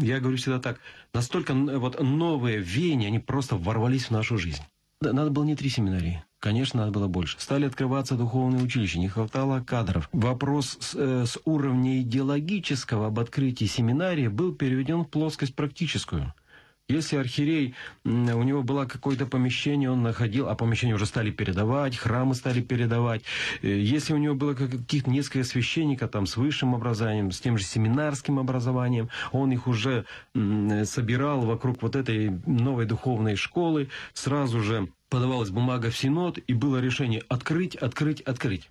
я 0.00 0.20
говорю 0.20 0.36
всегда 0.36 0.60
так, 0.60 0.78
настолько 1.12 1.54
вот 1.54 2.00
новые 2.00 2.58
веяния, 2.58 3.08
они 3.08 3.18
просто 3.18 3.56
ворвались 3.56 4.06
в 4.06 4.10
нашу 4.12 4.38
жизнь. 4.38 4.62
Надо 5.00 5.30
было 5.30 5.42
не 5.42 5.56
три 5.56 5.68
семинарии. 5.68 6.22
Конечно, 6.38 6.80
надо 6.80 6.92
было 6.92 7.08
больше. 7.08 7.40
Стали 7.40 7.66
открываться 7.66 8.14
духовные 8.14 8.62
училища, 8.62 9.00
не 9.00 9.08
хватало 9.08 9.60
кадров. 9.60 10.08
Вопрос 10.12 10.78
с, 10.80 10.94
э, 10.94 11.24
с 11.26 11.36
уровня 11.44 12.00
идеологического 12.00 13.08
об 13.08 13.18
открытии 13.18 13.64
семинарии 13.64 14.28
был 14.28 14.54
переведен 14.54 15.00
в 15.00 15.08
плоскость 15.08 15.56
практическую– 15.56 16.32
если 16.88 17.16
архиерей, 17.16 17.74
у 18.04 18.10
него 18.10 18.62
было 18.62 18.84
какое-то 18.84 19.26
помещение, 19.26 19.90
он 19.90 20.02
находил, 20.02 20.48
а 20.48 20.54
помещение 20.54 20.94
уже 20.94 21.06
стали 21.06 21.32
передавать, 21.32 21.96
храмы 21.96 22.34
стали 22.34 22.60
передавать. 22.60 23.22
Э, 23.62 23.68
если 23.68 24.12
у 24.12 24.18
него 24.18 24.34
было 24.34 24.54
каких-то 24.54 25.10
несколько 25.10 25.44
священников 25.44 26.10
там, 26.10 26.26
с 26.26 26.36
высшим 26.36 26.74
образованием, 26.74 27.32
с 27.32 27.40
тем 27.40 27.58
же 27.58 27.64
семинарским 27.64 28.38
образованием, 28.38 29.08
он 29.32 29.50
их 29.50 29.66
уже 29.66 30.04
собирал 30.34 31.40
вокруг 31.40 31.82
вот 31.82 31.96
этой 31.96 32.30
новой 32.46 32.86
духовной 32.86 33.34
школы, 33.34 33.88
сразу 34.12 34.60
же 34.60 34.88
подавалась 35.08 35.50
бумага 35.50 35.90
в 35.90 35.96
Синод, 35.96 36.38
и 36.38 36.54
было 36.54 36.80
решение 36.80 37.22
открыть, 37.28 37.74
открыть, 37.74 38.20
открыть. 38.20 38.70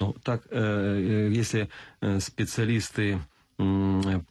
Ну, 0.00 0.14
так, 0.22 0.46
э, 0.50 1.28
э, 1.30 1.32
если 1.32 1.68
специалисты 2.20 3.20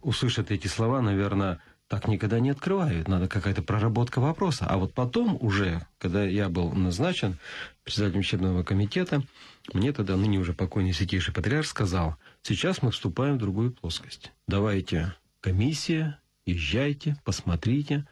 услышат 0.02 0.52
эти 0.52 0.68
слова, 0.68 1.02
наверное, 1.02 1.62
так 1.92 2.08
никогда 2.08 2.40
не 2.40 2.52
открывают. 2.52 3.10
Надо 3.10 3.28
какая-то 3.28 3.62
проработка 3.62 4.22
вопроса. 4.22 4.66
А 4.66 4.78
вот 4.78 4.94
потом 4.94 5.38
уже, 5.42 5.86
когда 5.98 6.24
я 6.24 6.48
был 6.48 6.72
назначен 6.72 7.38
председателем 7.84 8.22
учебного 8.22 8.64
комитета, 8.64 9.24
мне 9.74 9.92
тогда 9.92 10.16
ныне 10.16 10.40
уже 10.40 10.54
покойный 10.54 10.94
святейший 10.94 11.34
патриарх 11.34 11.68
сказал, 11.68 12.16
сейчас 12.44 12.82
мы 12.82 12.92
вступаем 12.92 13.36
в 13.36 13.40
другую 13.40 13.74
плоскость. 13.74 14.32
Давайте 14.48 15.14
комиссия, 15.42 16.18
езжайте, 16.46 17.18
посмотрите. 17.26 18.06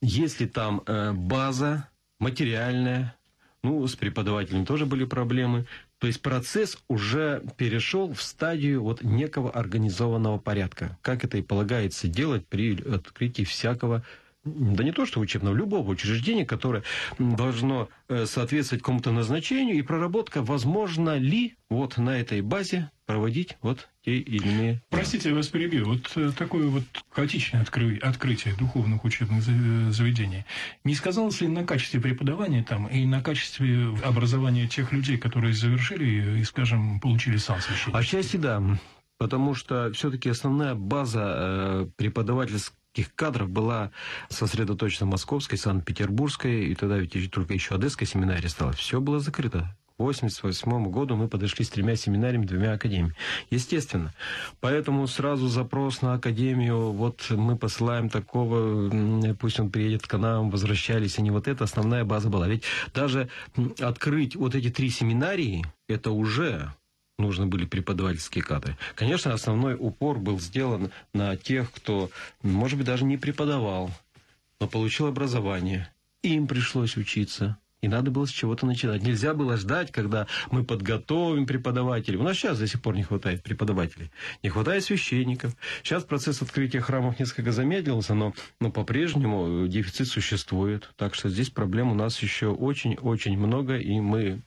Если 0.00 0.46
там 0.46 0.82
э, 0.86 1.10
база 1.10 1.88
материальная, 2.20 3.16
ну, 3.64 3.84
с 3.84 3.96
преподавателем 3.96 4.64
тоже 4.64 4.86
были 4.86 5.06
проблемы. 5.06 5.66
То 6.04 6.08
есть 6.08 6.20
процесс 6.20 6.76
уже 6.86 7.42
перешел 7.56 8.12
в 8.12 8.20
стадию 8.20 8.82
вот 8.82 9.02
некого 9.02 9.50
организованного 9.50 10.36
порядка, 10.36 10.98
как 11.00 11.24
это 11.24 11.38
и 11.38 11.42
полагается 11.42 12.08
делать 12.08 12.46
при 12.46 12.78
открытии 12.78 13.44
всякого 13.44 14.04
да 14.44 14.84
не 14.84 14.92
то, 14.92 15.06
что 15.06 15.20
учебного, 15.20 15.54
любого 15.54 15.90
учреждения, 15.90 16.44
которое 16.44 16.82
должно 17.18 17.88
э, 18.08 18.26
соответствовать 18.26 18.82
какому-то 18.82 19.10
назначению, 19.10 19.76
и 19.76 19.82
проработка, 19.82 20.42
возможно 20.42 21.16
ли 21.16 21.56
вот 21.70 21.96
на 21.96 22.18
этой 22.18 22.40
базе 22.42 22.90
проводить 23.06 23.56
вот 23.62 23.88
те 24.04 24.18
или 24.18 24.48
иные... 24.48 24.82
Простите, 24.90 25.30
я 25.30 25.34
вас 25.34 25.48
перебью. 25.48 25.86
Вот 25.86 26.12
э, 26.16 26.30
такое 26.36 26.68
вот 26.68 26.84
хаотичное 27.10 27.62
откры... 27.62 27.98
открытие 27.98 28.54
духовных 28.54 29.04
учебных 29.04 29.42
заведений 29.42 30.44
не 30.84 30.94
сказалось 30.94 31.40
ли 31.40 31.48
на 31.48 31.64
качестве 31.64 32.00
преподавания 32.00 32.62
там 32.62 32.86
и 32.86 33.04
на 33.06 33.22
качестве 33.22 33.94
образования 34.04 34.68
тех 34.68 34.92
людей, 34.92 35.16
которые 35.16 35.54
завершили 35.54 36.40
и, 36.40 36.44
скажем, 36.44 37.00
получили 37.00 37.36
сан 37.36 37.60
священника? 37.60 37.98
Отчасти 37.98 38.36
да. 38.36 38.62
Потому 39.16 39.54
что 39.54 39.92
все-таки 39.92 40.28
основная 40.28 40.74
база 40.74 41.34
э, 41.36 41.86
преподавательского 41.96 42.76
таких 42.94 43.12
кадров 43.16 43.50
была 43.50 43.90
сосредоточена 44.28 45.06
Московской, 45.06 45.58
Санкт-Петербургской, 45.58 46.66
и 46.66 46.74
тогда 46.76 46.96
ведь 46.98 47.30
только 47.32 47.52
еще 47.52 47.74
Одесская 47.74 48.06
семинария 48.06 48.48
стала. 48.48 48.72
Все 48.72 49.00
было 49.00 49.18
закрыто. 49.18 49.76
К 49.96 50.00
1988 50.00 50.90
году 50.90 51.16
мы 51.16 51.28
подошли 51.28 51.64
с 51.64 51.70
тремя 51.70 51.94
семинариями, 51.96 52.46
двумя 52.46 52.72
академиями. 52.72 53.14
Естественно. 53.50 54.12
Поэтому 54.60 55.06
сразу 55.06 55.48
запрос 55.48 56.02
на 56.02 56.14
академию, 56.14 56.92
вот 56.92 57.26
мы 57.30 57.56
посылаем 57.56 58.08
такого, 58.08 58.90
пусть 59.40 59.58
он 59.58 59.70
приедет 59.70 60.06
к 60.06 60.18
нам, 60.18 60.50
возвращались, 60.50 61.18
и 61.18 61.22
не 61.22 61.30
вот 61.30 61.48
эта 61.48 61.64
основная 61.64 62.04
база 62.04 62.28
была. 62.28 62.48
Ведь 62.48 62.64
даже 62.92 63.28
открыть 63.80 64.36
вот 64.36 64.54
эти 64.54 64.68
три 64.68 64.90
семинарии, 64.90 65.64
это 65.88 66.10
уже 66.10 66.72
нужны 67.18 67.46
были 67.46 67.64
преподавательские 67.64 68.44
кадры. 68.44 68.76
Конечно, 68.94 69.32
основной 69.32 69.76
упор 69.78 70.18
был 70.18 70.38
сделан 70.40 70.90
на 71.12 71.36
тех, 71.36 71.70
кто, 71.72 72.10
может 72.42 72.78
быть, 72.78 72.86
даже 72.86 73.04
не 73.04 73.16
преподавал, 73.16 73.90
но 74.60 74.66
получил 74.66 75.06
образование. 75.06 75.92
Им 76.22 76.46
пришлось 76.46 76.96
учиться. 76.96 77.58
И 77.84 77.88
надо 77.88 78.10
было 78.10 78.24
с 78.24 78.30
чего-то 78.30 78.64
начинать. 78.64 79.02
Нельзя 79.02 79.34
было 79.34 79.58
ждать, 79.58 79.92
когда 79.92 80.26
мы 80.50 80.64
подготовим 80.64 81.44
преподавателей. 81.44 82.18
У 82.18 82.22
нас 82.22 82.34
сейчас 82.38 82.58
до 82.58 82.66
сих 82.66 82.80
пор 82.80 82.96
не 82.96 83.02
хватает 83.02 83.42
преподавателей. 83.42 84.10
Не 84.42 84.48
хватает 84.48 84.84
священников. 84.84 85.54
Сейчас 85.82 86.02
процесс 86.02 86.40
открытия 86.40 86.80
храмов 86.80 87.20
несколько 87.20 87.52
замедлился, 87.52 88.14
но, 88.14 88.32
но 88.58 88.70
по-прежнему 88.70 89.68
дефицит 89.68 90.08
существует. 90.08 90.94
Так 90.96 91.14
что 91.14 91.28
здесь 91.28 91.50
проблем 91.50 91.92
у 91.92 91.94
нас 91.94 92.22
еще 92.22 92.46
очень-очень 92.48 93.36
много, 93.36 93.76
и 93.76 94.00
мы 94.00 94.40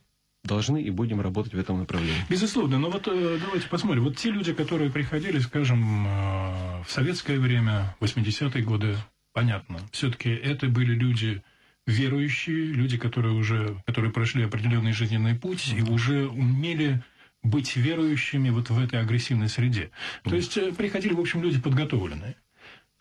должны 0.48 0.82
и 0.82 0.90
будем 0.90 1.20
работать 1.20 1.54
в 1.54 1.58
этом 1.58 1.78
направлении. 1.78 2.24
Безусловно, 2.28 2.78
но 2.78 2.90
вот 2.90 3.06
э, 3.06 3.38
давайте 3.40 3.68
посмотрим. 3.68 4.04
Вот 4.04 4.16
те 4.16 4.30
люди, 4.30 4.52
которые 4.52 4.90
приходили, 4.90 5.38
скажем, 5.38 6.06
э, 6.06 6.82
в 6.82 6.90
советское 6.90 7.38
время, 7.38 7.94
80-е 8.00 8.64
годы, 8.64 8.96
понятно, 9.32 9.78
все-таки 9.92 10.30
это 10.30 10.66
были 10.66 10.94
люди 10.94 11.42
верующие, 11.86 12.66
люди, 12.66 12.98
которые 12.98 13.34
уже, 13.34 13.76
которые 13.86 14.12
прошли 14.12 14.42
определенный 14.44 14.92
жизненный 14.92 15.34
путь 15.34 15.72
и 15.72 15.82
уже 15.82 16.26
умели 16.26 17.02
быть 17.42 17.76
верующими 17.76 18.50
вот 18.50 18.70
в 18.70 18.78
этой 18.78 19.00
агрессивной 19.00 19.48
среде. 19.48 19.90
То 20.24 20.34
есть 20.34 20.56
э, 20.56 20.72
приходили, 20.72 21.14
в 21.14 21.20
общем, 21.20 21.42
люди 21.42 21.60
подготовленные. 21.60 22.36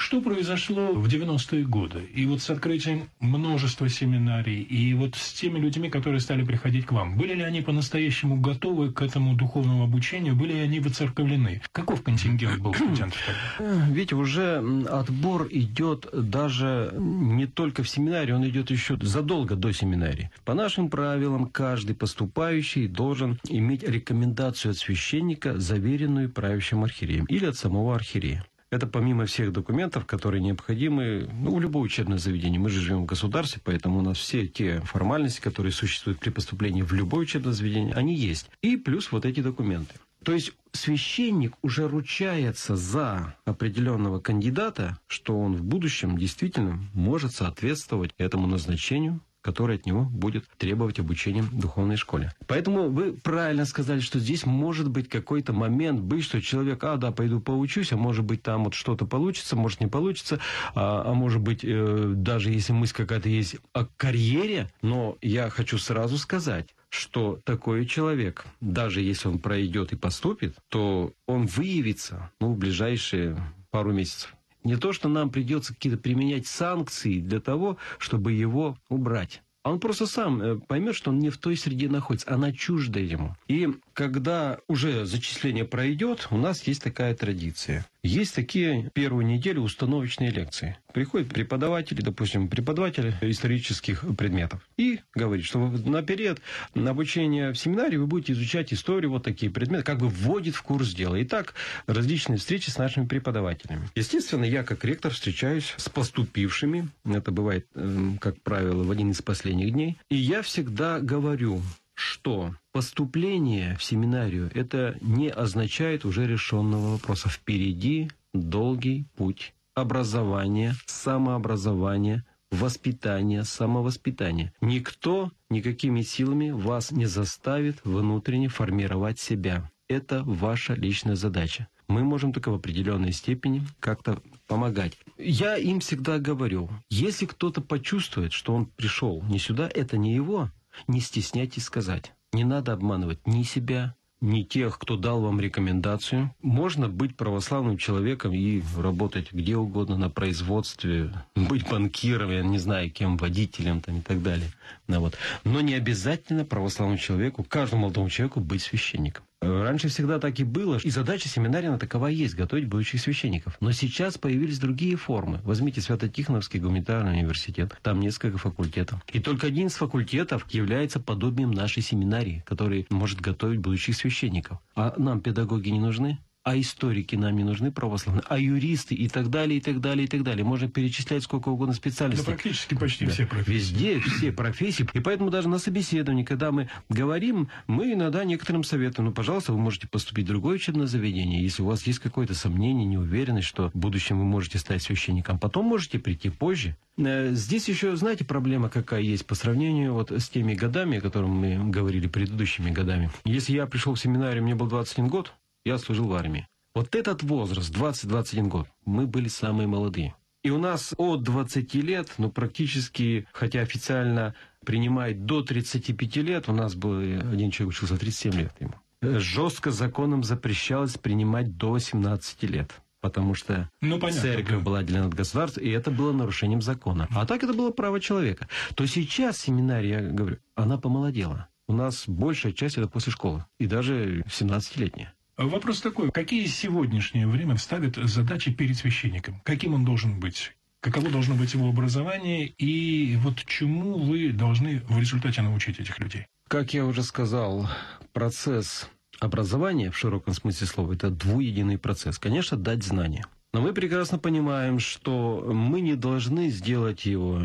Что 0.07 0.21
произошло 0.21 0.93
в 0.93 1.07
90-е 1.07 1.65
годы? 1.65 1.99
И 2.13 2.25
вот 2.25 2.41
с 2.41 2.49
открытием 2.49 3.09
множества 3.19 3.89
семинарий, 3.89 4.61
и 4.61 4.93
вот 4.93 5.15
с 5.15 5.33
теми 5.33 5.59
людьми, 5.59 5.89
которые 5.89 6.21
стали 6.21 6.45
приходить 6.45 6.85
к 6.85 6.93
вам, 6.93 7.17
были 7.17 7.33
ли 7.33 7.41
они 7.41 7.61
по-настоящему 7.61 8.39
готовы 8.39 8.93
к 8.93 9.01
этому 9.01 9.35
духовному 9.35 9.83
обучению, 9.83 10.35
были 10.35 10.53
ли 10.53 10.59
они 10.59 10.79
выцерковлены? 10.79 11.61
Каков 11.73 12.03
контингент 12.03 12.59
был 12.59 12.73
студентов 12.73 13.19
тогда? 13.25 13.85
Ведь 13.87 14.13
уже 14.13 14.63
отбор 14.87 15.47
идет 15.51 16.07
даже 16.13 16.93
не 16.97 17.47
только 17.47 17.83
в 17.83 17.89
семинаре, 17.89 18.33
он 18.33 18.47
идет 18.47 18.71
еще 18.71 18.97
задолго 19.01 19.55
до 19.55 19.73
семинарии. 19.73 20.29
По 20.45 20.53
нашим 20.53 20.89
правилам, 20.89 21.47
каждый 21.47 21.95
поступающий 21.95 22.87
должен 22.87 23.39
иметь 23.49 23.83
рекомендацию 23.83 24.71
от 24.71 24.77
священника, 24.77 25.59
заверенную 25.59 26.29
правящим 26.29 26.83
архиереем 26.83 27.25
или 27.25 27.45
от 27.45 27.57
самого 27.57 27.93
архиерея. 27.93 28.45
Это 28.69 28.85
помимо 28.85 29.25
всех 29.25 29.53
документов, 29.53 30.05
которые 30.05 30.41
необходимы 30.41 31.29
ну, 31.31 31.53
у 31.53 31.59
любого 31.59 31.83
учебного 31.83 32.19
заведения. 32.19 32.59
Мы 32.59 32.69
же 32.69 32.81
живем 32.81 33.03
в 33.03 33.05
государстве, 33.05 33.61
поэтому 33.63 33.99
у 33.99 34.01
нас 34.01 34.17
все 34.17 34.45
те 34.45 34.81
формальности, 34.81 35.39
которые 35.39 35.71
существуют 35.71 36.19
при 36.19 36.31
поступлении 36.31 36.81
в 36.81 36.91
любое 36.91 37.21
учебное 37.21 37.53
заведение, 37.53 37.93
они 37.93 38.13
есть. 38.13 38.49
И 38.61 38.75
плюс 38.75 39.11
вот 39.11 39.25
эти 39.25 39.41
документы. 39.41 39.95
То 40.23 40.33
есть 40.33 40.51
священник 40.73 41.53
уже 41.61 41.87
ручается 41.87 42.75
за 42.75 43.35
определенного 43.45 44.19
кандидата, 44.19 44.99
что 45.07 45.39
он 45.39 45.55
в 45.55 45.63
будущем 45.63 46.17
действительно 46.17 46.83
может 46.93 47.33
соответствовать 47.33 48.11
этому 48.17 48.47
назначению, 48.47 49.21
который 49.47 49.77
от 49.77 49.85
него 49.85 50.03
будет 50.03 50.43
требовать 50.57 50.99
обучения 50.99 51.41
в 51.41 51.57
духовной 51.57 51.95
школе. 51.95 52.33
Поэтому 52.47 52.89
вы 52.89 53.13
правильно 53.13 53.63
сказали, 53.63 54.01
что 54.01 54.19
здесь 54.19 54.45
может 54.45 54.89
быть 54.89 55.07
какой-то 55.07 55.53
момент 55.53 56.01
быть, 56.01 56.25
что 56.25 56.41
человек, 56.41 56.83
а, 56.83 56.97
да, 56.97 57.13
пойду 57.13 57.39
поучусь, 57.39 57.93
а 57.93 57.95
может 57.95 58.25
быть 58.25 58.43
там 58.43 58.65
вот 58.65 58.73
что-то 58.73 59.05
получится, 59.05 59.55
может 59.55 59.79
не 59.79 59.87
получится, 59.87 60.41
а, 60.75 61.03
а 61.05 61.13
может 61.13 61.41
быть 61.41 61.61
э, 61.63 62.11
даже 62.13 62.51
если 62.51 62.73
мысль 62.73 62.93
какая-то 62.93 63.29
есть 63.29 63.55
о 63.71 63.85
карьере, 63.85 64.69
но 64.81 65.17
я 65.21 65.49
хочу 65.49 65.77
сразу 65.77 66.17
сказать, 66.17 66.75
что 66.89 67.39
такой 67.45 67.85
человек, 67.85 68.45
даже 68.59 68.99
если 68.99 69.29
он 69.29 69.39
пройдет 69.39 69.93
и 69.93 69.95
поступит, 69.95 70.57
то 70.67 71.13
он 71.25 71.45
выявится 71.45 72.31
ну, 72.41 72.51
в 72.51 72.57
ближайшие 72.57 73.37
пару 73.71 73.93
месяцев. 73.93 74.36
Не 74.63 74.77
то, 74.77 74.93
что 74.93 75.09
нам 75.09 75.29
придется 75.29 75.73
какие-то 75.73 75.97
применять 75.97 76.47
санкции 76.47 77.19
для 77.19 77.39
того, 77.39 77.77
чтобы 77.99 78.33
его 78.33 78.77
убрать. 78.89 79.41
Он 79.63 79.79
просто 79.79 80.05
сам 80.05 80.41
э, 80.41 80.55
поймет, 80.59 80.95
что 80.95 81.11
он 81.11 81.19
не 81.19 81.29
в 81.29 81.37
той 81.37 81.57
среде 81.57 81.89
находится, 81.89 82.33
она 82.33 82.51
чужда 82.53 82.99
ему. 82.99 83.35
И 83.47 83.69
когда 83.97 84.59
уже 84.67 85.07
зачисление 85.07 85.65
пройдет, 85.65 86.27
у 86.29 86.37
нас 86.37 86.61
есть 86.67 86.83
такая 86.83 87.15
традиция. 87.15 87.83
Есть 88.03 88.35
такие 88.35 88.91
первую 88.93 89.25
неделю 89.25 89.61
установочные 89.61 90.29
лекции. 90.29 90.77
Приходит 90.93 91.29
преподаватель, 91.29 91.99
допустим, 92.03 92.47
преподаватель 92.47 93.15
исторических 93.21 94.05
предметов, 94.15 94.61
и 94.77 94.99
говорит, 95.15 95.45
что 95.45 95.67
на 95.67 96.03
период 96.03 96.39
обучения 96.75 97.51
в 97.51 97.57
семинаре 97.57 97.97
вы 97.97 98.05
будете 98.05 98.33
изучать 98.33 98.71
историю, 98.71 99.09
вот 99.09 99.23
такие 99.23 99.51
предметы, 99.51 99.83
как 99.83 99.97
бы 99.97 100.09
вводит 100.09 100.53
в 100.53 100.61
курс 100.61 100.93
дела. 100.93 101.15
И 101.15 101.25
так 101.25 101.55
различные 101.87 102.37
встречи 102.37 102.69
с 102.69 102.77
нашими 102.77 103.07
преподавателями. 103.07 103.89
Естественно, 103.95 104.45
я 104.45 104.63
как 104.63 104.85
ректор 104.85 105.11
встречаюсь 105.11 105.73
с 105.75 105.89
поступившими, 105.89 106.87
это 107.03 107.31
бывает, 107.31 107.65
эм, 107.73 108.19
как 108.19 108.39
правило, 108.43 108.83
в 108.83 108.91
один 108.91 109.09
из 109.09 109.23
последних 109.23 109.73
дней, 109.73 109.97
и 110.11 110.17
я 110.17 110.43
всегда 110.43 110.99
говорю, 110.99 111.63
что 111.97 112.55
поступление 112.71 113.75
в 113.75 113.83
семинарию 113.83 114.51
это 114.53 114.97
не 115.01 115.29
означает 115.29 116.05
уже 116.05 116.27
решенного 116.27 116.91
вопроса. 116.91 117.27
Впереди 117.27 118.09
долгий 118.33 119.07
путь 119.15 119.55
образования, 119.73 120.75
самообразования, 120.85 122.23
воспитания, 122.51 123.43
самовоспитания. 123.43 124.53
Никто 124.61 125.31
никакими 125.49 126.03
силами 126.03 126.51
вас 126.51 126.91
не 126.91 127.07
заставит 127.07 127.83
внутренне 127.83 128.47
формировать 128.47 129.19
себя. 129.19 129.69
Это 129.89 130.23
ваша 130.23 130.75
личная 130.75 131.15
задача. 131.15 131.67
Мы 131.87 132.03
можем 132.03 132.31
только 132.31 132.49
в 132.49 132.55
определенной 132.55 133.11
степени 133.11 133.63
как-то 133.79 134.21
помогать. 134.45 134.97
Я 135.17 135.55
им 135.57 135.79
всегда 135.79 136.19
говорю, 136.19 136.69
если 136.89 137.25
кто-то 137.25 137.61
почувствует, 137.61 138.33
что 138.33 138.53
он 138.53 138.65
пришел 138.67 139.23
не 139.23 139.39
сюда, 139.39 139.69
это 139.73 139.97
не 139.97 140.13
его, 140.13 140.51
не 140.87 141.01
стесняйтесь 141.01 141.63
сказать. 141.63 142.13
Не 142.33 142.43
надо 142.43 142.73
обманывать 142.73 143.25
ни 143.25 143.43
себя, 143.43 143.95
ни 144.21 144.41
тех, 144.41 144.79
кто 144.79 144.97
дал 144.97 145.21
вам 145.21 145.39
рекомендацию. 145.39 146.33
Можно 146.41 146.89
быть 146.89 147.15
православным 147.15 147.77
человеком 147.77 148.33
и 148.33 148.61
работать 148.77 149.31
где 149.31 149.55
угодно 149.55 149.97
на 149.97 150.09
производстве, 150.09 151.13
быть 151.35 151.69
банкиром, 151.69 152.31
я 152.31 152.41
не 152.43 152.57
знаю, 152.57 152.91
кем, 152.91 153.17
водителем 153.17 153.81
там, 153.81 153.99
и 153.99 154.01
так 154.01 154.21
далее. 154.23 154.49
Ну, 154.87 154.99
вот. 154.99 155.15
Но 155.43 155.61
не 155.61 155.75
обязательно 155.75 156.45
православному 156.45 156.97
человеку, 156.97 157.43
каждому 157.43 157.83
молодому 157.83 158.09
человеку 158.09 158.39
быть 158.39 158.63
священником. 158.63 159.23
Раньше 159.47 159.87
всегда 159.89 160.19
так 160.19 160.39
и 160.39 160.43
было, 160.43 160.77
и 160.77 160.89
задача 160.89 161.29
семинария 161.29 161.77
такова 161.77 162.07
есть, 162.07 162.35
готовить 162.35 162.67
будущих 162.67 163.01
священников. 163.01 163.57
Но 163.59 163.71
сейчас 163.71 164.17
появились 164.17 164.59
другие 164.59 164.95
формы. 164.95 165.39
Возьмите 165.43 165.81
Свято-Тихоновский 165.81 166.59
гуманитарный 166.59 167.13
университет, 167.13 167.77
там 167.81 167.99
несколько 167.99 168.37
факультетов. 168.37 169.01
И 169.11 169.19
только 169.19 169.47
один 169.47 169.67
из 169.67 169.75
факультетов 169.75 170.45
является 170.49 170.99
подобием 170.99 171.51
нашей 171.51 171.81
семинарии, 171.81 172.43
который 172.45 172.87
может 172.89 173.21
готовить 173.21 173.59
будущих 173.59 173.95
священников. 173.95 174.59
А 174.75 174.93
нам 174.97 175.21
педагоги 175.21 175.69
не 175.69 175.79
нужны? 175.79 176.19
А 176.47 176.57
историки 176.57 177.17
нам 177.17 177.35
не 177.35 177.43
нужны 177.43 177.73
православные, 177.73 178.23
а 178.29 178.39
юристы 178.39 178.95
и 178.95 179.09
так 179.09 179.29
далее, 179.29 179.57
и 179.57 179.61
так 179.61 179.81
далее, 179.81 180.05
и 180.05 180.07
так 180.07 180.23
далее. 180.23 180.45
Можно 180.45 180.69
перечислять 180.69 181.23
сколько 181.23 181.49
угодно 181.49 181.73
специальностей. 181.73 182.25
Да 182.25 182.31
практически 182.31 182.73
почти 182.73 183.05
да. 183.05 183.11
все 183.11 183.25
профессии. 183.25 183.51
Везде 183.51 183.99
все 183.99 184.31
профессии. 184.31 184.87
И 184.93 185.01
поэтому 185.01 185.29
даже 185.29 185.49
на 185.49 185.59
собеседовании, 185.59 186.23
когда 186.23 186.53
мы 186.53 186.69
говорим, 186.87 187.49
мы 187.67 187.91
иногда 187.91 188.23
некоторым 188.23 188.63
советуем, 188.63 189.09
ну, 189.09 189.13
пожалуйста, 189.13 189.51
вы 189.51 189.59
можете 189.59 189.89
поступить 189.89 190.23
в 190.23 190.29
другое 190.29 190.55
учебное 190.55 190.87
заведение, 190.87 191.43
если 191.43 191.63
у 191.63 191.65
вас 191.65 191.85
есть 191.85 191.99
какое-то 191.99 192.33
сомнение, 192.33 192.85
неуверенность, 192.85 193.47
что 193.47 193.69
в 193.71 193.75
будущем 193.75 194.17
вы 194.17 194.23
можете 194.23 194.57
стать 194.57 194.81
священником. 194.81 195.39
Потом 195.39 195.65
можете 195.65 195.99
прийти 195.99 196.29
позже. 196.29 196.77
Э, 196.97 197.33
здесь 197.33 197.67
еще, 197.67 197.93
знаете, 197.97 198.23
проблема 198.23 198.69
какая 198.69 199.01
есть 199.01 199.25
по 199.25 199.35
сравнению 199.35 199.93
вот 199.93 200.11
с 200.11 200.29
теми 200.29 200.53
годами, 200.53 200.99
о 200.99 201.01
которых 201.01 201.29
мы 201.29 201.69
говорили 201.69 202.07
предыдущими 202.07 202.71
годами. 202.71 203.11
Если 203.25 203.51
я 203.51 203.65
пришел 203.65 203.95
в 203.95 203.99
семинарию, 203.99 204.43
мне 204.43 204.55
был 204.55 204.67
21 204.67 205.09
год, 205.09 205.33
я 205.67 205.77
служил 205.77 206.07
в 206.07 206.13
армии. 206.13 206.47
Вот 206.73 206.95
этот 206.95 207.23
возраст, 207.23 207.73
20-21 207.75 208.47
год, 208.47 208.67
мы 208.85 209.07
были 209.07 209.27
самые 209.27 209.67
молодые. 209.67 210.15
И 210.43 210.49
у 210.49 210.57
нас 210.57 210.93
от 210.97 211.23
20 211.23 211.73
лет, 211.75 212.13
ну 212.17 212.31
практически, 212.31 213.27
хотя 213.33 213.61
официально 213.61 214.33
принимает 214.65 215.25
до 215.25 215.41
35 215.41 216.15
лет, 216.17 216.49
у 216.49 216.53
нас 216.53 216.75
был 216.75 216.99
один 216.99 217.51
человек 217.51 217.75
учился 217.75 217.97
37 217.97 218.33
лет 218.33 218.53
ему. 218.59 218.75
Жестко 219.01 219.71
законом 219.71 220.23
запрещалось 220.23 220.97
принимать 220.97 221.57
до 221.57 221.71
18 221.71 222.43
лет 222.43 222.71
потому 222.99 223.35
что 223.35 223.69
ну, 223.79 223.99
понятно, 223.99 224.21
церковь 224.21 224.57
да. 224.57 224.59
была 224.59 224.79
отделена 224.79 225.05
от 225.05 225.13
государства, 225.13 225.61
и 225.61 225.69
это 225.69 225.91
было 225.91 226.11
нарушением 226.11 226.61
закона. 226.61 227.07
А 227.11 227.25
так 227.25 227.43
это 227.43 227.53
было 227.53 227.71
право 227.71 228.01
человека. 228.01 228.49
То 228.75 228.85
сейчас 228.85 229.37
семинария, 229.37 230.01
я 230.01 230.09
говорю, 230.09 230.39
она 230.55 230.77
помолодела. 230.77 231.47
У 231.67 231.73
нас 231.73 232.03
большая 232.07 232.53
часть 232.53 232.77
это 232.77 232.87
после 232.87 233.13
школы, 233.13 233.45
и 233.59 233.67
даже 233.67 234.23
17-летняя. 234.23 235.13
Вопрос 235.37 235.81
такой, 235.81 236.11
какие 236.11 236.47
сегодняшнее 236.47 237.27
время 237.27 237.57
ставят 237.57 237.95
задачи 237.95 238.51
перед 238.51 238.75
священником? 238.75 239.39
Каким 239.45 239.75
он 239.75 239.85
должен 239.85 240.19
быть? 240.19 240.53
Каково 240.79 241.11
должно 241.11 241.35
быть 241.35 241.53
его 241.53 241.69
образование? 241.69 242.47
И 242.47 243.17
вот 243.17 243.45
чему 243.45 243.99
вы 243.99 244.31
должны 244.31 244.79
в 244.89 244.97
результате 244.99 245.43
научить 245.43 245.79
этих 245.79 245.99
людей? 245.99 246.25
Как 246.47 246.73
я 246.73 246.85
уже 246.87 247.03
сказал, 247.03 247.69
процесс 248.13 248.89
образования 249.19 249.91
в 249.91 249.97
широком 249.97 250.33
смысле 250.33 250.65
слова– 250.65 250.93
это 250.93 251.11
двуединый 251.11 251.77
процесс. 251.77 252.17
Конечно, 252.17 252.57
дать 252.57 252.83
знания. 252.83 253.25
Но 253.53 253.61
мы 253.61 253.73
прекрасно 253.73 254.17
понимаем, 254.17 254.79
что 254.79 255.43
мы 255.53 255.81
не 255.81 255.95
должны 255.95 256.49
сделать 256.49 257.05
его 257.05 257.43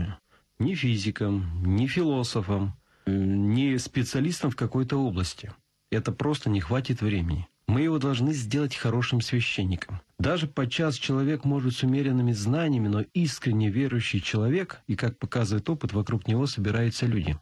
ни 0.58 0.74
физиком, 0.74 1.62
ни 1.62 1.86
философом, 1.86 2.72
ни 3.04 3.76
специалистом 3.76 4.50
в 4.50 4.56
какой-то 4.56 4.96
области. 4.96 5.52
Это 5.90 6.10
просто 6.10 6.48
не 6.48 6.60
хватит 6.60 7.02
времени. 7.02 7.48
Мы 7.66 7.82
его 7.82 7.98
должны 7.98 8.32
сделать 8.32 8.74
хорошим 8.74 9.20
священником. 9.20 10.00
Даже 10.18 10.46
подчас 10.46 10.96
человек 10.96 11.44
может 11.44 11.74
с 11.74 11.82
умеренными 11.82 12.32
знаниями, 12.32 12.88
но 12.88 13.04
искренне 13.14 13.70
верующий 13.70 14.20
человек, 14.20 14.82
и 14.86 14.94
как 14.94 15.18
показывает 15.18 15.68
опыт, 15.70 15.92
вокруг 15.92 16.28
него 16.28 16.46
собираются 16.46 17.06
люди. 17.06 17.36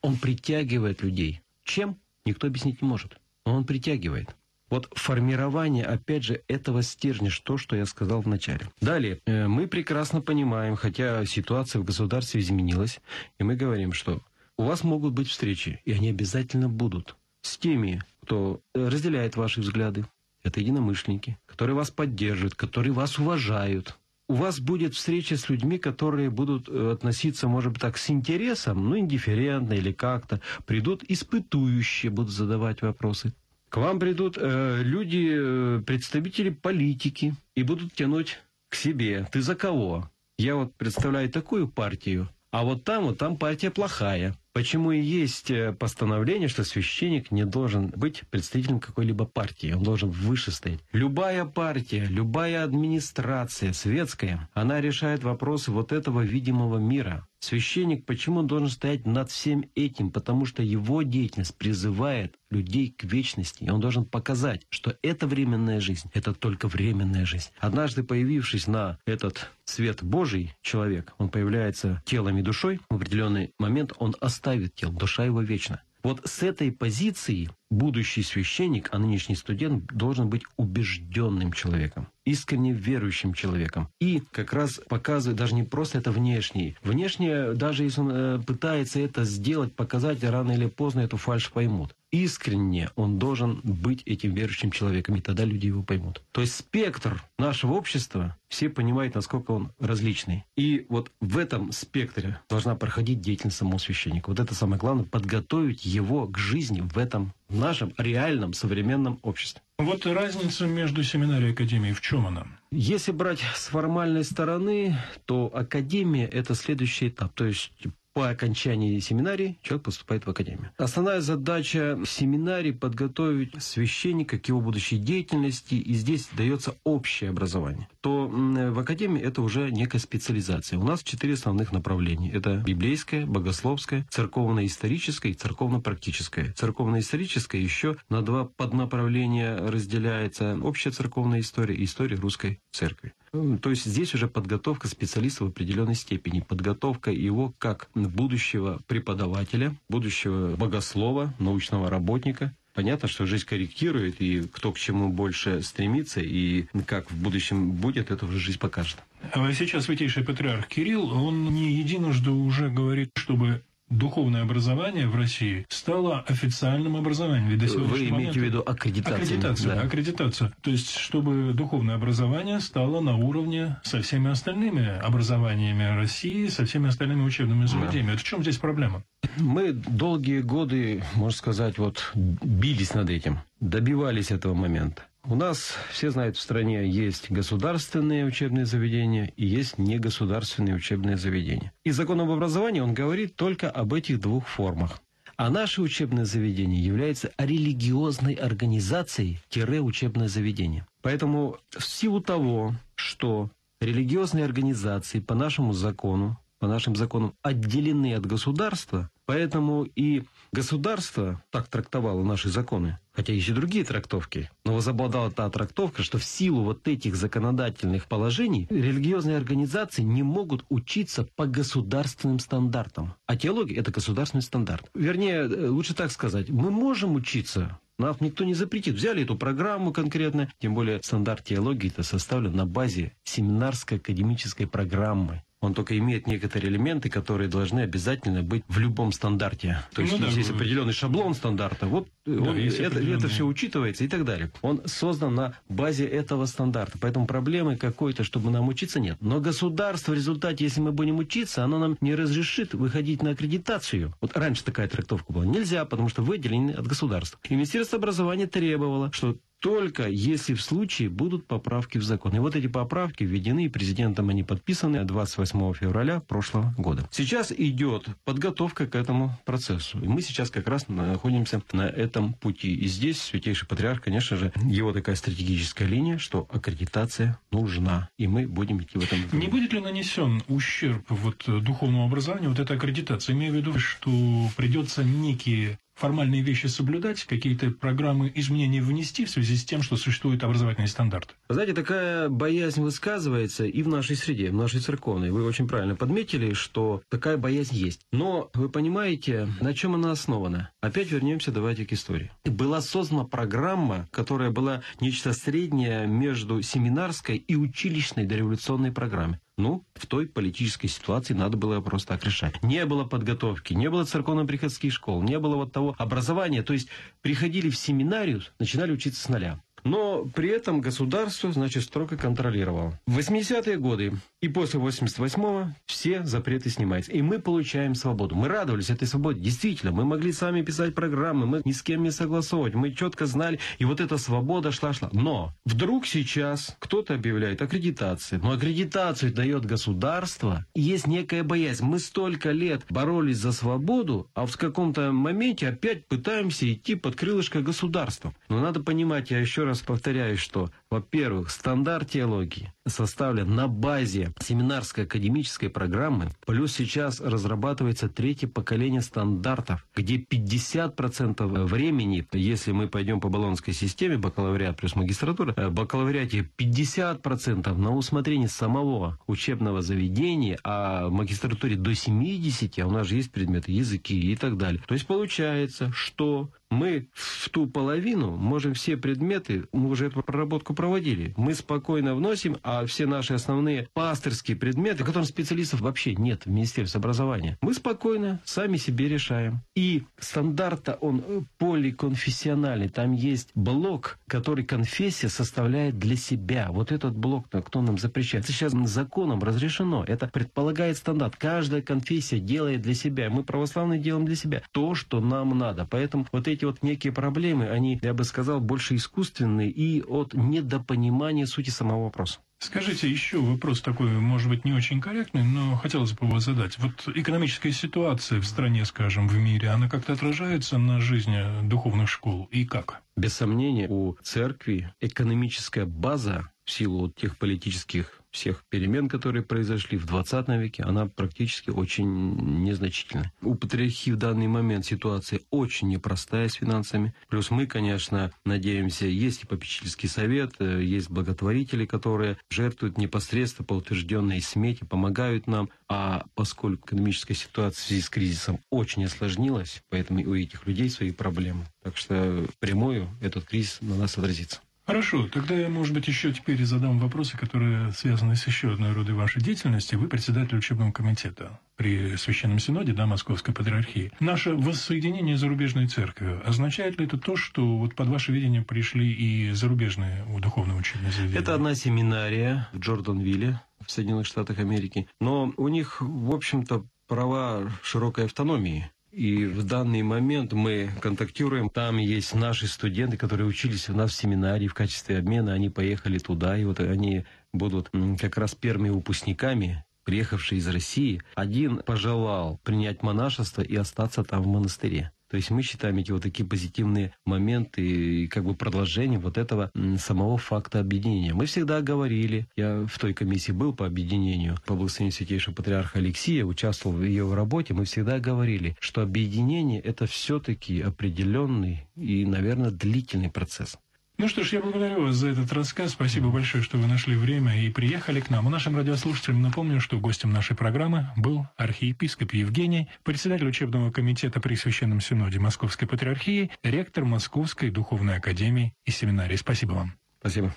Он 0.00 0.16
притягивает 0.16 1.02
людей. 1.02 1.42
Чем? 1.64 1.98
Никто 2.24 2.46
объяснить 2.46 2.82
не 2.82 2.88
может. 2.88 3.18
Но 3.46 3.54
он 3.54 3.64
притягивает. 3.64 4.34
Вот 4.70 4.90
формирование, 4.94 5.84
опять 5.84 6.24
же, 6.24 6.42
этого 6.46 6.82
стержня, 6.82 7.30
то, 7.42 7.56
что 7.56 7.74
я 7.74 7.86
сказал 7.86 8.20
в 8.20 8.28
начале. 8.28 8.68
Далее, 8.80 9.20
э, 9.24 9.46
мы 9.48 9.66
прекрасно 9.66 10.20
понимаем, 10.20 10.76
хотя 10.76 11.24
ситуация 11.24 11.80
в 11.80 11.84
государстве 11.84 12.40
изменилась, 12.40 13.00
и 13.38 13.44
мы 13.44 13.56
говорим, 13.56 13.92
что 13.92 14.20
у 14.58 14.64
вас 14.64 14.84
могут 14.84 15.14
быть 15.14 15.28
встречи, 15.28 15.80
и 15.84 15.92
они 15.92 16.10
обязательно 16.10 16.68
будут 16.68 17.16
с 17.48 17.58
теми, 17.58 18.02
кто 18.22 18.60
э, 18.74 18.88
разделяет 18.88 19.36
ваши 19.36 19.60
взгляды. 19.60 20.04
Это 20.44 20.60
единомышленники, 20.60 21.38
которые 21.46 21.74
вас 21.74 21.90
поддерживают, 21.90 22.54
которые 22.54 22.92
вас 22.92 23.18
уважают. 23.18 23.96
У 24.28 24.34
вас 24.34 24.60
будет 24.60 24.94
встреча 24.94 25.36
с 25.36 25.48
людьми, 25.48 25.78
которые 25.78 26.28
будут 26.30 26.68
э, 26.68 26.92
относиться, 26.92 27.48
может 27.48 27.72
быть, 27.72 27.80
так, 27.80 27.96
с 27.96 28.10
интересом, 28.10 28.88
ну, 28.88 28.98
индифферентно 28.98 29.72
или 29.72 29.92
как-то. 29.92 30.40
Придут 30.66 31.02
испытующие, 31.08 32.10
будут 32.10 32.30
задавать 32.30 32.82
вопросы. 32.82 33.32
К 33.70 33.78
вам 33.78 33.98
придут 33.98 34.36
э, 34.38 34.82
люди, 34.82 35.30
э, 35.30 35.82
представители 35.86 36.50
политики, 36.50 37.34
и 37.54 37.62
будут 37.62 37.94
тянуть 37.94 38.38
к 38.68 38.74
себе. 38.74 39.26
Ты 39.32 39.42
за 39.42 39.54
кого? 39.54 40.10
Я 40.38 40.56
вот 40.56 40.74
представляю 40.76 41.30
такую 41.30 41.66
партию, 41.66 42.28
а 42.50 42.64
вот 42.64 42.84
там, 42.84 43.04
вот 43.04 43.18
там 43.18 43.36
партия 43.36 43.70
плохая. 43.70 44.36
Почему 44.58 44.90
и 44.90 44.98
есть 44.98 45.52
э, 45.52 45.72
постановление, 45.72 46.48
что 46.48 46.64
священник 46.64 47.30
не 47.30 47.44
должен 47.44 47.92
быть 47.94 48.24
представителем 48.28 48.80
какой-либо 48.80 49.24
партии, 49.24 49.72
он 49.72 49.84
должен 49.84 50.10
выше 50.10 50.50
стоять. 50.50 50.80
Любая 50.90 51.44
партия, 51.44 52.04
любая 52.06 52.64
администрация 52.64 53.72
светская, 53.72 54.48
она 54.54 54.80
решает 54.80 55.22
вопросы 55.22 55.70
вот 55.70 55.92
этого 55.92 56.22
видимого 56.22 56.78
мира. 56.78 57.24
Священник, 57.40 58.04
почему 58.04 58.42
должен 58.42 58.68
стоять 58.68 59.06
над 59.06 59.30
всем 59.30 59.64
этим? 59.74 60.10
Потому 60.10 60.44
что 60.44 60.62
его 60.62 61.02
деятельность 61.02 61.56
призывает 61.56 62.34
людей 62.50 62.90
к 62.90 63.04
вечности. 63.04 63.64
И 63.64 63.70
он 63.70 63.80
должен 63.80 64.04
показать, 64.04 64.66
что 64.70 64.96
это 65.02 65.26
временная 65.26 65.80
жизнь, 65.80 66.10
это 66.14 66.34
только 66.34 66.68
временная 66.68 67.24
жизнь. 67.24 67.50
Однажды 67.58 68.02
появившись 68.02 68.66
на 68.66 68.98
этот 69.06 69.50
свет 69.64 70.02
Божий 70.02 70.54
человек, 70.62 71.14
он 71.18 71.28
появляется 71.28 72.02
телом 72.04 72.38
и 72.38 72.42
душой, 72.42 72.80
в 72.90 72.96
определенный 72.96 73.52
момент 73.58 73.92
он 73.98 74.16
оставит 74.20 74.74
тело, 74.74 74.92
душа 74.92 75.24
его 75.24 75.40
вечна. 75.40 75.82
Вот 76.02 76.22
с 76.24 76.42
этой 76.42 76.72
позиции 76.72 77.50
будущий 77.70 78.22
священник, 78.22 78.88
а 78.92 78.98
нынешний 78.98 79.34
студент 79.34 79.86
должен 79.86 80.28
быть 80.28 80.42
убежденным 80.56 81.52
человеком, 81.52 82.08
искренне 82.24 82.72
верующим 82.72 83.34
человеком. 83.34 83.88
И 84.00 84.22
как 84.30 84.52
раз 84.52 84.80
показывает 84.88 85.38
даже 85.38 85.54
не 85.54 85.62
просто 85.62 85.98
это 85.98 86.10
внешний. 86.10 86.76
Внешне, 86.82 87.52
даже 87.52 87.84
если 87.84 88.00
он 88.00 88.10
э, 88.10 88.38
пытается 88.46 89.00
это 89.00 89.24
сделать, 89.24 89.74
показать, 89.74 90.22
рано 90.24 90.52
или 90.52 90.66
поздно 90.66 91.00
эту 91.00 91.16
фальш 91.16 91.50
поймут 91.50 91.94
искренне 92.10 92.90
он 92.96 93.18
должен 93.18 93.60
быть 93.62 94.02
этим 94.06 94.34
верующим 94.34 94.70
человеком, 94.70 95.16
и 95.16 95.20
тогда 95.20 95.44
люди 95.44 95.66
его 95.66 95.82
поймут. 95.82 96.22
То 96.32 96.40
есть 96.40 96.54
спектр 96.54 97.22
нашего 97.38 97.72
общества, 97.72 98.36
все 98.48 98.68
понимают, 98.70 99.14
насколько 99.14 99.50
он 99.50 99.72
различный. 99.78 100.44
И 100.56 100.86
вот 100.88 101.12
в 101.20 101.36
этом 101.36 101.72
спектре 101.72 102.40
должна 102.48 102.74
проходить 102.74 103.20
деятельность 103.20 103.58
самого 103.58 103.78
священника. 103.78 104.30
Вот 104.30 104.40
это 104.40 104.54
самое 104.54 104.80
главное, 104.80 105.04
подготовить 105.04 105.84
его 105.84 106.26
к 106.26 106.38
жизни 106.38 106.80
в 106.80 106.96
этом 106.96 107.34
в 107.48 107.58
нашем 107.58 107.92
реальном 107.98 108.52
современном 108.52 109.18
обществе. 109.22 109.62
Вот 109.78 110.06
разница 110.06 110.66
между 110.66 111.02
семинарией 111.02 111.50
и 111.50 111.52
академией, 111.52 111.94
в 111.94 112.00
чем 112.00 112.26
она? 112.26 112.46
Если 112.70 113.12
брать 113.12 113.40
с 113.54 113.68
формальной 113.68 114.24
стороны, 114.24 114.98
то 115.24 115.50
академия– 115.54 116.26
это 116.32 116.54
следующий 116.54 117.08
этап. 117.08 117.32
То 117.34 117.46
есть 117.46 117.72
по 118.18 118.30
окончании 118.30 118.98
семинарии 118.98 119.60
человек 119.62 119.84
поступает 119.84 120.26
в 120.26 120.30
академию. 120.30 120.72
Основная 120.76 121.20
задача 121.20 121.96
семинарии 122.04 122.72
подготовить 122.72 123.62
священника 123.62 124.40
к 124.40 124.48
его 124.48 124.60
будущей 124.60 124.98
деятельности, 124.98 125.76
и 125.76 125.94
здесь 125.94 126.28
дается 126.36 126.74
общее 126.82 127.30
образование. 127.30 127.88
То 128.00 128.26
в 128.26 128.76
академии 128.80 129.22
это 129.22 129.40
уже 129.40 129.70
некая 129.70 130.00
специализация. 130.00 130.80
У 130.80 130.82
нас 130.82 131.04
четыре 131.04 131.34
основных 131.34 131.70
направления. 131.70 132.32
Это 132.32 132.56
библейское, 132.56 133.24
богословское, 133.24 134.04
церковно-историческое 134.10 135.30
и 135.30 135.34
церковно-практическое. 135.34 136.52
Церковно-историческое 136.54 137.62
еще 137.62 137.98
на 138.08 138.22
два 138.22 138.46
поднаправления 138.46 139.58
разделяется. 139.58 140.58
Общая 140.60 140.90
церковная 140.90 141.38
история 141.38 141.76
и 141.76 141.84
история 141.84 142.16
русской 142.16 142.58
церкви. 142.72 143.12
То 143.32 143.70
есть 143.70 143.84
здесь 143.84 144.14
уже 144.14 144.28
подготовка 144.28 144.88
специалиста 144.88 145.44
в 145.44 145.48
определенной 145.48 145.94
степени, 145.94 146.40
подготовка 146.40 147.10
его 147.10 147.54
как 147.58 147.88
будущего 147.94 148.80
преподавателя, 148.86 149.74
будущего 149.88 150.56
богослова, 150.56 151.34
научного 151.38 151.90
работника. 151.90 152.54
Понятно, 152.74 153.08
что 153.08 153.26
жизнь 153.26 153.44
корректирует, 153.44 154.20
и 154.20 154.42
кто 154.42 154.70
к 154.72 154.78
чему 154.78 155.08
больше 155.08 155.62
стремится, 155.62 156.20
и 156.20 156.66
как 156.86 157.10
в 157.10 157.20
будущем 157.20 157.72
будет, 157.72 158.12
это 158.12 158.24
уже 158.24 158.38
жизнь 158.38 158.60
покажет. 158.60 158.98
А 159.32 159.52
сейчас 159.52 159.86
святейший 159.86 160.22
патриарх 160.22 160.68
Кирилл, 160.68 161.10
он 161.10 161.52
не 161.52 161.72
единожды 161.72 162.30
уже 162.30 162.68
говорит, 162.70 163.10
чтобы 163.16 163.62
духовное 163.90 164.42
образование 164.42 165.06
в 165.06 165.16
России 165.16 165.66
стало 165.68 166.20
официальным 166.20 166.96
образованием. 166.96 167.48
Ведь 167.48 167.60
до 167.60 167.78
Вы 167.78 167.98
имеете 167.98 168.12
момента... 168.12 168.38
в 168.38 168.42
виду 168.42 168.62
аккредитацию? 168.64 169.22
Аккредитацию, 169.22 169.74
да. 169.74 169.82
аккредитацию. 169.82 170.52
То 170.60 170.70
есть, 170.70 170.90
чтобы 170.90 171.52
духовное 171.54 171.94
образование 171.94 172.60
стало 172.60 173.00
на 173.00 173.16
уровне 173.16 173.76
со 173.82 174.00
всеми 174.02 174.30
остальными 174.30 174.98
образованиями 174.98 175.96
России, 175.96 176.48
со 176.48 176.64
всеми 176.64 176.88
остальными 176.88 177.22
учебными 177.22 177.66
заведениями. 177.66 178.12
Да. 178.12 178.18
в 178.18 178.24
чем 178.24 178.42
здесь 178.42 178.58
проблема? 178.58 179.02
Мы 179.36 179.72
долгие 179.72 180.40
годы, 180.40 181.02
можно 181.14 181.36
сказать, 181.36 181.78
вот 181.78 182.12
бились 182.14 182.94
над 182.94 183.10
этим, 183.10 183.40
добивались 183.60 184.30
этого 184.30 184.54
момента. 184.54 185.02
У 185.30 185.34
нас, 185.34 185.74
все 185.92 186.10
знают, 186.10 186.38
в 186.38 186.40
стране 186.40 186.88
есть 186.88 187.30
государственные 187.30 188.24
учебные 188.24 188.64
заведения 188.64 189.30
и 189.36 189.44
есть 189.44 189.76
негосударственные 189.76 190.74
учебные 190.74 191.18
заведения. 191.18 191.70
И 191.84 191.90
закон 191.90 192.22
об 192.22 192.30
образовании, 192.30 192.80
он 192.80 192.94
говорит 192.94 193.36
только 193.36 193.70
об 193.70 193.92
этих 193.92 194.22
двух 194.22 194.46
формах. 194.48 195.02
А 195.36 195.50
наше 195.50 195.82
учебное 195.82 196.24
заведение 196.24 196.82
является 196.82 197.30
религиозной 197.36 198.32
организацией-учебное 198.32 200.28
заведение. 200.28 200.86
Поэтому 201.02 201.58
в 201.76 201.84
силу 201.84 202.22
того, 202.22 202.74
что 202.94 203.50
религиозные 203.82 204.46
организации 204.46 205.20
по 205.20 205.34
нашему 205.34 205.74
закону, 205.74 206.38
по 206.58 206.66
нашим 206.66 206.96
законам 206.96 207.34
отделены 207.42 208.14
от 208.14 208.26
государства, 208.26 209.10
поэтому 209.26 209.84
и 209.84 210.24
государство 210.52 211.42
так 211.50 211.68
трактовало 211.68 212.24
наши 212.24 212.48
законы, 212.48 212.98
хотя 213.12 213.32
есть 213.32 213.48
и 213.48 213.52
другие 213.52 213.84
трактовки, 213.84 214.50
но 214.64 214.74
возобладала 214.74 215.30
та 215.30 215.48
трактовка, 215.50 216.02
что 216.02 216.18
в 216.18 216.24
силу 216.24 216.62
вот 216.62 216.86
этих 216.88 217.16
законодательных 217.16 218.06
положений 218.06 218.66
религиозные 218.70 219.36
организации 219.36 220.02
не 220.02 220.22
могут 220.22 220.64
учиться 220.68 221.28
по 221.36 221.46
государственным 221.46 222.38
стандартам. 222.38 223.14
А 223.26 223.36
теология– 223.36 223.76
это 223.80 223.90
государственный 223.90 224.42
стандарт. 224.42 224.90
Вернее, 224.94 225.48
э, 225.48 225.68
лучше 225.68 225.94
так 225.94 226.10
сказать, 226.10 226.50
мы 226.50 226.70
можем 226.70 227.14
учиться 227.14 227.78
нас 227.98 228.20
никто 228.20 228.44
не 228.44 228.54
запретит. 228.54 228.94
Взяли 228.94 229.24
эту 229.24 229.36
программу 229.36 229.92
конкретно, 229.92 230.48
тем 230.60 230.74
более 230.74 231.02
стандарт 231.02 231.44
теологии 231.44 231.88
это 231.88 232.04
составлен 232.04 232.54
на 232.54 232.64
базе 232.64 233.12
семинарской 233.24 233.98
академической 233.98 234.66
программы. 234.66 235.42
Он 235.60 235.74
только 235.74 235.98
имеет 235.98 236.26
некоторые 236.28 236.70
элементы, 236.70 237.10
которые 237.10 237.48
должны 237.48 237.80
обязательно 237.80 238.42
быть 238.42 238.62
в 238.68 238.78
любом 238.78 239.10
стандарте. 239.10 239.82
То 239.92 240.02
есть, 240.02 240.14
ну, 240.14 240.26
да, 240.26 240.32
есть 240.32 240.50
определенный 240.50 240.92
шаблон 240.92 241.34
стандарта. 241.34 241.86
Вот 241.86 242.08
да, 242.24 242.50
он, 242.50 242.56
это, 242.56 243.00
это 243.00 243.28
все 243.28 243.44
учитывается 243.44 244.04
и 244.04 244.08
так 244.08 244.24
далее. 244.24 244.52
Он 244.62 244.82
создан 244.86 245.34
на 245.34 245.54
базе 245.68 246.06
этого 246.06 246.46
стандарта. 246.46 246.98
Поэтому 247.00 247.26
проблемы 247.26 247.76
какой-то, 247.76 248.22
чтобы 248.22 248.50
нам 248.50 248.68
учиться, 248.68 249.00
нет. 249.00 249.16
Но 249.20 249.40
государство 249.40 250.12
в 250.12 250.14
результате, 250.14 250.62
если 250.62 250.80
мы 250.80 250.92
будем 250.92 251.18
учиться, 251.18 251.64
оно 251.64 251.78
нам 251.78 251.98
не 252.00 252.14
разрешит 252.14 252.74
выходить 252.74 253.22
на 253.22 253.30
аккредитацию. 253.30 254.14
Вот 254.20 254.36
раньше 254.36 254.62
такая 254.62 254.86
трактовка 254.86 255.32
была. 255.32 255.44
Нельзя, 255.44 255.84
потому 255.84 256.08
что 256.08 256.22
вы 256.22 256.36
отделены 256.36 256.70
от 256.70 256.86
государства. 256.86 257.40
И 257.48 257.54
Министерство 257.54 257.98
образования 257.98 258.46
требовало, 258.46 259.10
что 259.12 259.36
только 259.60 260.08
если 260.08 260.54
в 260.54 260.62
случае 260.62 261.08
будут 261.08 261.46
поправки 261.46 261.98
в 261.98 262.02
закон. 262.02 262.34
И 262.34 262.38
вот 262.38 262.56
эти 262.56 262.66
поправки 262.66 263.24
введены, 263.24 263.68
президентом 263.68 264.28
они 264.28 264.42
подписаны 264.42 265.04
28 265.04 265.74
февраля 265.74 266.20
прошлого 266.20 266.74
года. 266.76 267.08
Сейчас 267.10 267.52
идет 267.52 268.06
подготовка 268.24 268.86
к 268.86 268.94
этому 268.94 269.36
процессу. 269.44 269.98
И 270.00 270.06
мы 270.06 270.22
сейчас 270.22 270.50
как 270.50 270.68
раз 270.68 270.88
находимся 270.88 271.62
на 271.72 271.82
этом 271.82 272.34
пути. 272.34 272.74
И 272.74 272.86
здесь 272.86 273.20
Святейший 273.20 273.66
Патриарх, 273.66 274.02
конечно 274.02 274.36
же, 274.36 274.52
его 274.56 274.92
такая 274.92 275.16
стратегическая 275.16 275.86
линия, 275.86 276.18
что 276.18 276.46
аккредитация 276.50 277.38
нужна. 277.50 278.08
И 278.18 278.26
мы 278.26 278.46
будем 278.46 278.80
идти 278.82 278.98
в 278.98 279.04
этом. 279.04 279.38
Не 279.38 279.48
будет 279.48 279.72
ли 279.72 279.80
нанесен 279.80 280.42
ущерб 280.48 281.04
вот 281.08 281.44
духовному 281.46 282.04
образованию, 282.04 282.50
вот 282.50 282.58
эта 282.58 282.74
аккредитация? 282.74 283.34
Имею 283.34 283.52
в 283.52 283.56
виду, 283.56 283.78
что 283.78 284.10
придется 284.56 285.02
некие 285.04 285.78
формальные 285.98 286.42
вещи 286.42 286.66
соблюдать, 286.66 287.24
какие-то 287.24 287.70
программы 287.70 288.32
изменений 288.34 288.80
внести 288.80 289.24
в 289.24 289.30
связи 289.30 289.56
с 289.56 289.64
тем, 289.64 289.82
что 289.82 289.96
существует 289.96 290.44
образовательный 290.44 290.88
стандарт? 290.88 291.34
Знаете, 291.48 291.74
такая 291.74 292.28
боязнь 292.28 292.80
высказывается 292.80 293.64
и 293.64 293.82
в 293.82 293.88
нашей 293.88 294.16
среде, 294.16 294.50
в 294.50 294.54
нашей 294.54 294.80
церковной. 294.80 295.30
Вы 295.30 295.44
очень 295.44 295.66
правильно 295.66 295.96
подметили, 295.96 296.52
что 296.52 297.02
такая 297.08 297.36
боязнь 297.36 297.74
есть. 297.74 298.00
Но 298.12 298.50
вы 298.54 298.68
понимаете, 298.68 299.48
на 299.60 299.74
чем 299.74 299.94
она 299.94 300.12
основана? 300.12 300.70
Опять 300.80 301.10
вернемся, 301.10 301.50
давайте 301.50 301.84
к 301.84 301.92
истории. 301.92 302.30
Была 302.44 302.80
создана 302.80 303.24
программа, 303.24 304.08
которая 304.10 304.50
была 304.50 304.82
нечто 305.00 305.32
среднее 305.32 306.06
между 306.06 306.62
семинарской 306.62 307.36
и 307.36 307.56
училищной 307.56 308.26
дореволюционной 308.26 308.92
программой. 308.92 309.38
Ну, 309.58 309.84
в 309.94 310.06
той 310.06 310.26
политической 310.26 310.86
ситуации 310.86 311.34
надо 311.34 311.56
было 311.56 311.80
просто 311.80 312.14
так 312.14 312.24
решать. 312.24 312.62
Не 312.62 312.86
было 312.86 313.04
подготовки, 313.04 313.74
не 313.74 313.90
было 313.90 314.04
церковно-приходских 314.04 314.92
школ, 314.92 315.20
не 315.22 315.38
было 315.40 315.56
вот 315.56 315.72
того 315.72 315.96
образования. 315.98 316.62
То 316.62 316.72
есть 316.72 316.88
приходили 317.22 317.68
в 317.68 317.76
семинарию, 317.76 318.42
начинали 318.60 318.92
учиться 318.92 319.20
с 319.20 319.28
нуля. 319.28 319.60
Но 319.82 320.24
при 320.24 320.48
этом 320.50 320.80
государство, 320.80 321.52
значит, 321.52 321.82
строго 321.82 322.16
контролировало. 322.16 322.98
В 323.06 323.18
80-е 323.18 323.78
годы 323.78 324.12
и 324.40 324.48
после 324.48 324.78
88-го 324.78 325.72
все 325.86 326.24
запреты 326.24 326.70
снимаются. 326.70 327.10
И 327.10 327.22
мы 327.22 327.40
получаем 327.40 327.94
свободу. 327.94 328.36
Мы 328.36 328.48
радовались 328.48 328.90
этой 328.90 329.08
свободе. 329.08 329.40
Действительно, 329.40 329.90
мы 329.90 330.04
могли 330.04 330.32
сами 330.32 330.62
писать 330.62 330.94
программы, 330.94 331.46
мы 331.46 331.62
ни 331.64 331.72
с 331.72 331.82
кем 331.82 332.04
не 332.04 332.12
согласовывать. 332.12 332.74
Мы 332.74 332.92
четко 332.92 333.26
знали, 333.26 333.58
и 333.78 333.84
вот 333.84 334.00
эта 334.00 334.16
свобода 334.16 334.70
шла-шла. 334.70 335.10
Но 335.12 335.52
вдруг 335.64 336.06
сейчас 336.06 336.76
кто-то 336.78 337.14
объявляет 337.14 337.60
аккредитацию. 337.62 338.40
Но 338.42 338.52
аккредитацию 338.52 339.32
дает 339.32 339.66
государство. 339.66 340.66
И 340.74 340.82
есть 340.82 341.08
некая 341.08 341.42
боязнь. 341.42 341.84
Мы 341.84 341.98
столько 341.98 342.52
лет 342.52 342.82
боролись 342.90 343.38
за 343.38 343.50
свободу, 343.50 344.30
а 344.34 344.46
в 344.46 344.56
каком-то 344.56 345.10
моменте 345.10 345.68
опять 345.68 346.06
пытаемся 346.06 346.72
идти 346.72 346.94
под 346.94 347.16
крылышко 347.16 347.60
государства. 347.60 348.32
Но 348.48 348.60
надо 348.60 348.80
понимать, 348.80 349.30
я 349.32 349.40
еще 349.40 349.64
раз 349.64 349.80
повторяю, 349.80 350.36
что 350.36 350.70
Во-первых, 350.90 351.50
стандарт 351.50 352.10
теологии 352.10 352.72
составлен 352.86 353.54
на 353.54 353.68
базе 353.68 354.32
семинарской 354.40 355.04
академической 355.04 355.68
программы, 355.68 356.30
плюс 356.46 356.72
сейчас 356.72 357.20
разрабатывается 357.20 358.08
третье 358.08 358.48
поколение 358.48 359.02
стандартов, 359.02 359.86
где 359.94 360.16
50% 360.16 361.64
времени, 361.64 362.26
если 362.32 362.72
мы 362.72 362.88
пойдем 362.88 363.20
по 363.20 363.28
баллонской 363.28 363.74
системе, 363.74 364.16
бакалавриат 364.16 364.78
плюс 364.78 364.96
магистратура, 364.96 365.52
в 365.56 365.72
бакалавриате 365.72 366.48
50% 366.56 367.74
на 367.74 367.94
усмотрение 367.94 368.48
самого 368.48 369.18
учебного 369.26 369.82
заведения, 369.82 370.58
а 370.64 371.08
в 371.08 371.12
магистратуре 371.12 371.76
до 371.76 371.94
70, 371.94 372.78
а 372.78 372.86
у 372.86 372.90
нас 372.90 373.06
же 373.06 373.16
есть 373.16 373.30
предметы 373.30 373.72
языки 373.72 374.18
и 374.18 374.36
так 374.36 374.56
далее. 374.56 374.82
То 374.86 374.94
есть 374.94 375.06
получается, 375.06 375.92
что 375.92 376.50
мы 376.70 377.08
в 377.12 377.48
ту 377.50 377.66
половину 377.66 378.36
можем 378.36 378.74
все 378.74 378.96
предметы, 378.96 379.66
мы 379.72 379.90
уже 379.90 380.06
эту 380.06 380.22
проработку 380.22 380.74
проводили, 380.74 381.34
мы 381.36 381.54
спокойно 381.54 382.14
вносим, 382.14 382.56
а 382.62 382.84
все 382.86 383.06
наши 383.06 383.34
основные 383.34 383.88
пасторские 383.94 384.56
предметы, 384.56 385.04
которых 385.04 385.28
специалистов 385.28 385.80
вообще 385.80 386.14
нет 386.14 386.44
в 386.44 386.50
Министерстве 386.50 386.98
образования, 386.98 387.58
мы 387.60 387.74
спокойно 387.74 388.40
сами 388.44 388.76
себе 388.76 389.08
решаем. 389.08 389.60
И 389.74 390.04
стандарта 390.18 390.98
он 391.00 391.46
поликонфессиональный, 391.58 392.88
там 392.88 393.12
есть 393.12 393.50
блок, 393.54 394.18
который 394.26 394.64
конфессия 394.64 395.28
составляет 395.28 395.98
для 395.98 396.16
себя. 396.16 396.68
Вот 396.70 396.92
этот 396.92 397.16
блок, 397.16 397.46
кто 397.48 397.82
нам 397.82 397.98
запрещает. 397.98 398.44
Это 398.44 398.52
сейчас 398.52 398.72
законом 398.88 399.42
разрешено, 399.42 400.04
это 400.06 400.28
предполагает 400.28 400.96
стандарт. 400.96 401.36
Каждая 401.36 401.82
конфессия 401.82 402.38
делает 402.38 402.82
для 402.82 402.94
себя, 402.94 403.30
мы 403.30 403.42
православные 403.42 403.98
делаем 403.98 404.26
для 404.26 404.36
себя 404.36 404.62
то, 404.72 404.94
что 404.94 405.20
нам 405.20 405.56
надо. 405.56 405.86
Поэтому 405.88 406.26
вот 406.32 406.48
эти 406.48 406.57
эти 406.58 406.64
вот 406.64 406.82
некие 406.82 407.12
проблемы, 407.12 407.68
они, 407.68 407.98
я 408.02 408.12
бы 408.12 408.24
сказал, 408.24 408.60
больше 408.60 408.96
искусственные 408.96 409.70
и 409.70 410.02
от 410.02 410.34
недопонимания 410.34 411.46
сути 411.46 411.70
самого 411.70 412.04
вопроса. 412.04 412.40
Скажите, 412.60 413.08
еще 413.08 413.38
вопрос 413.38 413.80
такой, 413.80 414.10
может 414.10 414.48
быть, 414.48 414.64
не 414.64 414.72
очень 414.72 415.00
корректный, 415.00 415.44
но 415.44 415.76
хотелось 415.76 416.12
бы 416.12 416.26
его 416.26 416.40
задать. 416.40 416.76
Вот 416.78 417.08
экономическая 417.14 417.70
ситуация 417.70 418.40
в 418.40 418.44
стране, 418.46 418.84
скажем, 418.84 419.28
в 419.28 419.38
мире, 419.38 419.68
она 419.68 419.88
как-то 419.88 420.12
отражается 420.12 420.76
на 420.76 421.00
жизни 421.00 421.40
духовных 421.68 422.08
школ? 422.08 422.48
И 422.50 422.64
как? 422.64 423.02
Без 423.16 423.34
сомнения, 423.34 423.86
у 423.88 424.16
церкви 424.24 424.92
экономическая 425.00 425.86
база 425.86 426.50
в 426.68 426.70
силу 426.70 427.08
тех 427.08 427.38
политических 427.38 428.20
всех 428.30 428.62
перемен, 428.68 429.08
которые 429.08 429.42
произошли 429.42 429.96
в 429.96 430.04
20 430.04 430.48
веке, 430.48 430.82
она 430.82 431.06
практически 431.06 431.70
очень 431.70 432.62
незначительна. 432.62 433.32
У 433.40 433.54
патриархии 433.54 434.10
в 434.10 434.16
данный 434.16 434.48
момент 434.48 434.84
ситуация 434.84 435.40
очень 435.50 435.88
непростая 435.88 436.50
с 436.50 436.52
финансами. 436.52 437.14
Плюс 437.30 437.50
мы, 437.50 437.66
конечно, 437.66 438.30
надеемся, 438.44 439.06
есть 439.06 439.44
и 439.44 439.46
попечительский 439.46 440.10
совет, 440.10 440.56
э, 440.58 440.84
есть 440.84 441.08
благотворители, 441.08 441.86
которые 441.86 442.36
жертвуют 442.50 442.98
непосредственно 442.98 443.64
по 443.64 443.72
утвержденной 443.72 444.42
смете, 444.42 444.84
помогают 444.84 445.46
нам. 445.46 445.70
А 445.88 446.26
поскольку 446.34 446.84
экономическая 446.84 447.34
ситуация 447.34 447.82
в 447.82 447.86
связи 447.86 448.02
с 448.02 448.10
кризисом 448.10 448.60
очень 448.68 449.06
осложнилась, 449.06 449.82
поэтому 449.88 450.20
у 450.20 450.34
этих 450.34 450.66
людей 450.66 450.90
свои 450.90 451.12
проблемы. 451.12 451.64
Так 451.82 451.96
что 451.96 452.46
прямую 452.60 453.08
этот 453.22 453.44
кризис 453.44 453.78
на 453.80 453.94
нас 453.94 454.18
отразится. 454.18 454.60
Хорошо, 454.88 455.28
тогда 455.28 455.54
я, 455.54 455.68
может 455.68 455.92
быть, 455.92 456.08
еще 456.08 456.32
теперь 456.32 456.64
задам 456.64 456.98
вопросы, 456.98 457.36
которые 457.36 457.92
связаны 457.92 458.36
с 458.36 458.46
еще 458.46 458.72
одной 458.72 458.94
родой 458.94 459.14
вашей 459.14 459.42
деятельности. 459.42 459.96
Вы 459.96 460.08
председатель 460.08 460.56
учебного 460.56 460.92
комитета 460.92 461.60
при 461.76 462.16
Священном 462.16 462.58
Синоде 462.58 462.94
да, 462.94 463.04
Московской 463.04 463.52
Патриархии. 463.52 464.10
Наше 464.18 464.54
воссоединение 464.54 465.36
зарубежной 465.36 465.88
церковью, 465.88 466.40
означает 466.42 466.98
ли 466.98 467.04
это 467.04 467.18
то, 467.18 467.36
что 467.36 467.76
вот 467.76 467.96
под 467.96 468.08
ваше 468.08 468.32
видение 468.32 468.62
пришли 468.62 469.12
и 469.12 469.52
зарубежные 469.52 470.24
духовные 470.38 470.78
учебные 470.78 471.12
заведения? 471.12 471.38
Это 471.38 471.54
одна 471.54 471.74
семинария 471.74 472.70
в 472.72 472.78
Джорданвилле 472.78 473.60
в 473.86 473.90
Соединенных 473.90 474.26
Штатах 474.26 474.58
Америки. 474.58 475.06
Но 475.20 475.52
у 475.58 475.68
них, 475.68 476.00
в 476.00 476.34
общем-то, 476.34 476.86
права 477.06 477.70
широкой 477.82 478.24
автономии. 478.24 478.90
И 479.18 479.46
в 479.46 479.64
данный 479.64 480.02
момент 480.02 480.52
мы 480.52 480.90
контактируем. 481.00 481.70
Там 481.70 481.96
есть 481.96 482.36
наши 482.36 482.68
студенты, 482.68 483.16
которые 483.16 483.48
учились 483.48 483.88
у 483.88 483.92
нас 483.92 484.12
в 484.12 484.14
семинарии 484.14 484.68
в 484.68 484.74
качестве 484.74 485.18
обмена. 485.18 485.54
Они 485.54 485.70
поехали 485.70 486.18
туда, 486.18 486.56
и 486.56 486.64
вот 486.64 486.78
они 486.78 487.24
будут 487.52 487.90
как 488.20 488.36
раз 488.38 488.54
первыми 488.54 488.90
выпускниками 488.90 489.84
приехавшие 490.04 490.60
из 490.60 490.68
России. 490.68 491.20
Один 491.34 491.78
пожелал 491.78 492.60
принять 492.62 493.02
монашество 493.02 493.60
и 493.60 493.74
остаться 493.74 494.22
там 494.22 494.42
в 494.42 494.46
монастыре. 494.46 495.10
То 495.30 495.36
есть 495.36 495.50
мы 495.50 495.62
считаем 495.62 495.98
эти 495.98 496.10
вот 496.10 496.22
такие 496.22 496.48
позитивные 496.48 497.12
моменты 497.26 497.82
и 497.82 498.26
как 498.28 498.44
бы 498.44 498.54
продолжение 498.54 499.18
вот 499.18 499.36
этого 499.36 499.70
самого 499.98 500.38
факта 500.38 500.80
объединения. 500.80 501.34
Мы 501.34 501.46
всегда 501.46 501.82
говорили, 501.82 502.48
я 502.56 502.86
в 502.86 502.98
той 502.98 503.12
комиссии 503.12 503.52
был 503.52 503.74
по 503.74 503.86
объединению, 503.86 504.56
по 504.66 504.74
благословению 504.74 505.12
Святейшего 505.12 505.54
Патриарха 505.54 505.98
Алексия, 505.98 506.44
участвовал 506.44 506.96
в 506.96 507.02
ее 507.02 507.32
работе, 507.34 507.74
мы 507.74 507.84
всегда 507.84 508.18
говорили, 508.18 508.76
что 508.80 509.02
объединение 509.02 509.80
это 509.80 510.06
все-таки 510.06 510.80
определенный 510.80 511.86
и, 511.96 512.24
наверное, 512.24 512.70
длительный 512.70 513.30
процесс. 513.30 513.76
Ну 514.20 514.26
что 514.26 514.42
ж, 514.42 514.54
я 514.54 514.60
благодарю 514.60 515.04
вас 515.04 515.14
за 515.14 515.28
этот 515.28 515.52
рассказ. 515.52 515.92
Спасибо 515.92 516.28
большое, 516.30 516.64
что 516.64 516.76
вы 516.76 516.88
нашли 516.88 517.14
время 517.14 517.56
и 517.62 517.70
приехали 517.70 518.18
к 518.18 518.30
нам. 518.30 518.48
У 518.48 518.50
нашим 518.50 518.76
радиослушателям 518.76 519.42
напомню, 519.42 519.80
что 519.80 520.00
гостем 520.00 520.32
нашей 520.32 520.56
программы 520.56 521.08
был 521.16 521.46
архиепископ 521.56 522.32
Евгений, 522.32 522.88
председатель 523.04 523.46
учебного 523.46 523.92
комитета 523.92 524.40
при 524.40 524.56
Священном 524.56 525.00
Синоде 525.00 525.38
Московской 525.38 525.86
Патриархии, 525.86 526.50
ректор 526.64 527.04
Московской 527.04 527.70
Духовной 527.70 528.16
Академии 528.16 528.74
и 528.84 528.90
Семинарии. 528.90 529.36
Спасибо 529.36 529.74
вам. 529.74 529.94
Спасибо. 530.18 530.52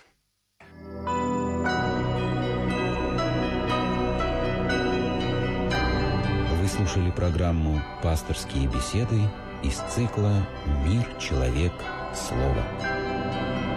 Вы 6.59 6.67
слушали 6.67 7.11
программу 7.11 7.79
«Пасторские 8.01 8.67
беседы» 8.69 9.21
из 9.63 9.75
цикла 9.93 10.47
«Мир, 10.83 11.05
человек, 11.19 11.73
слово». 12.15 12.65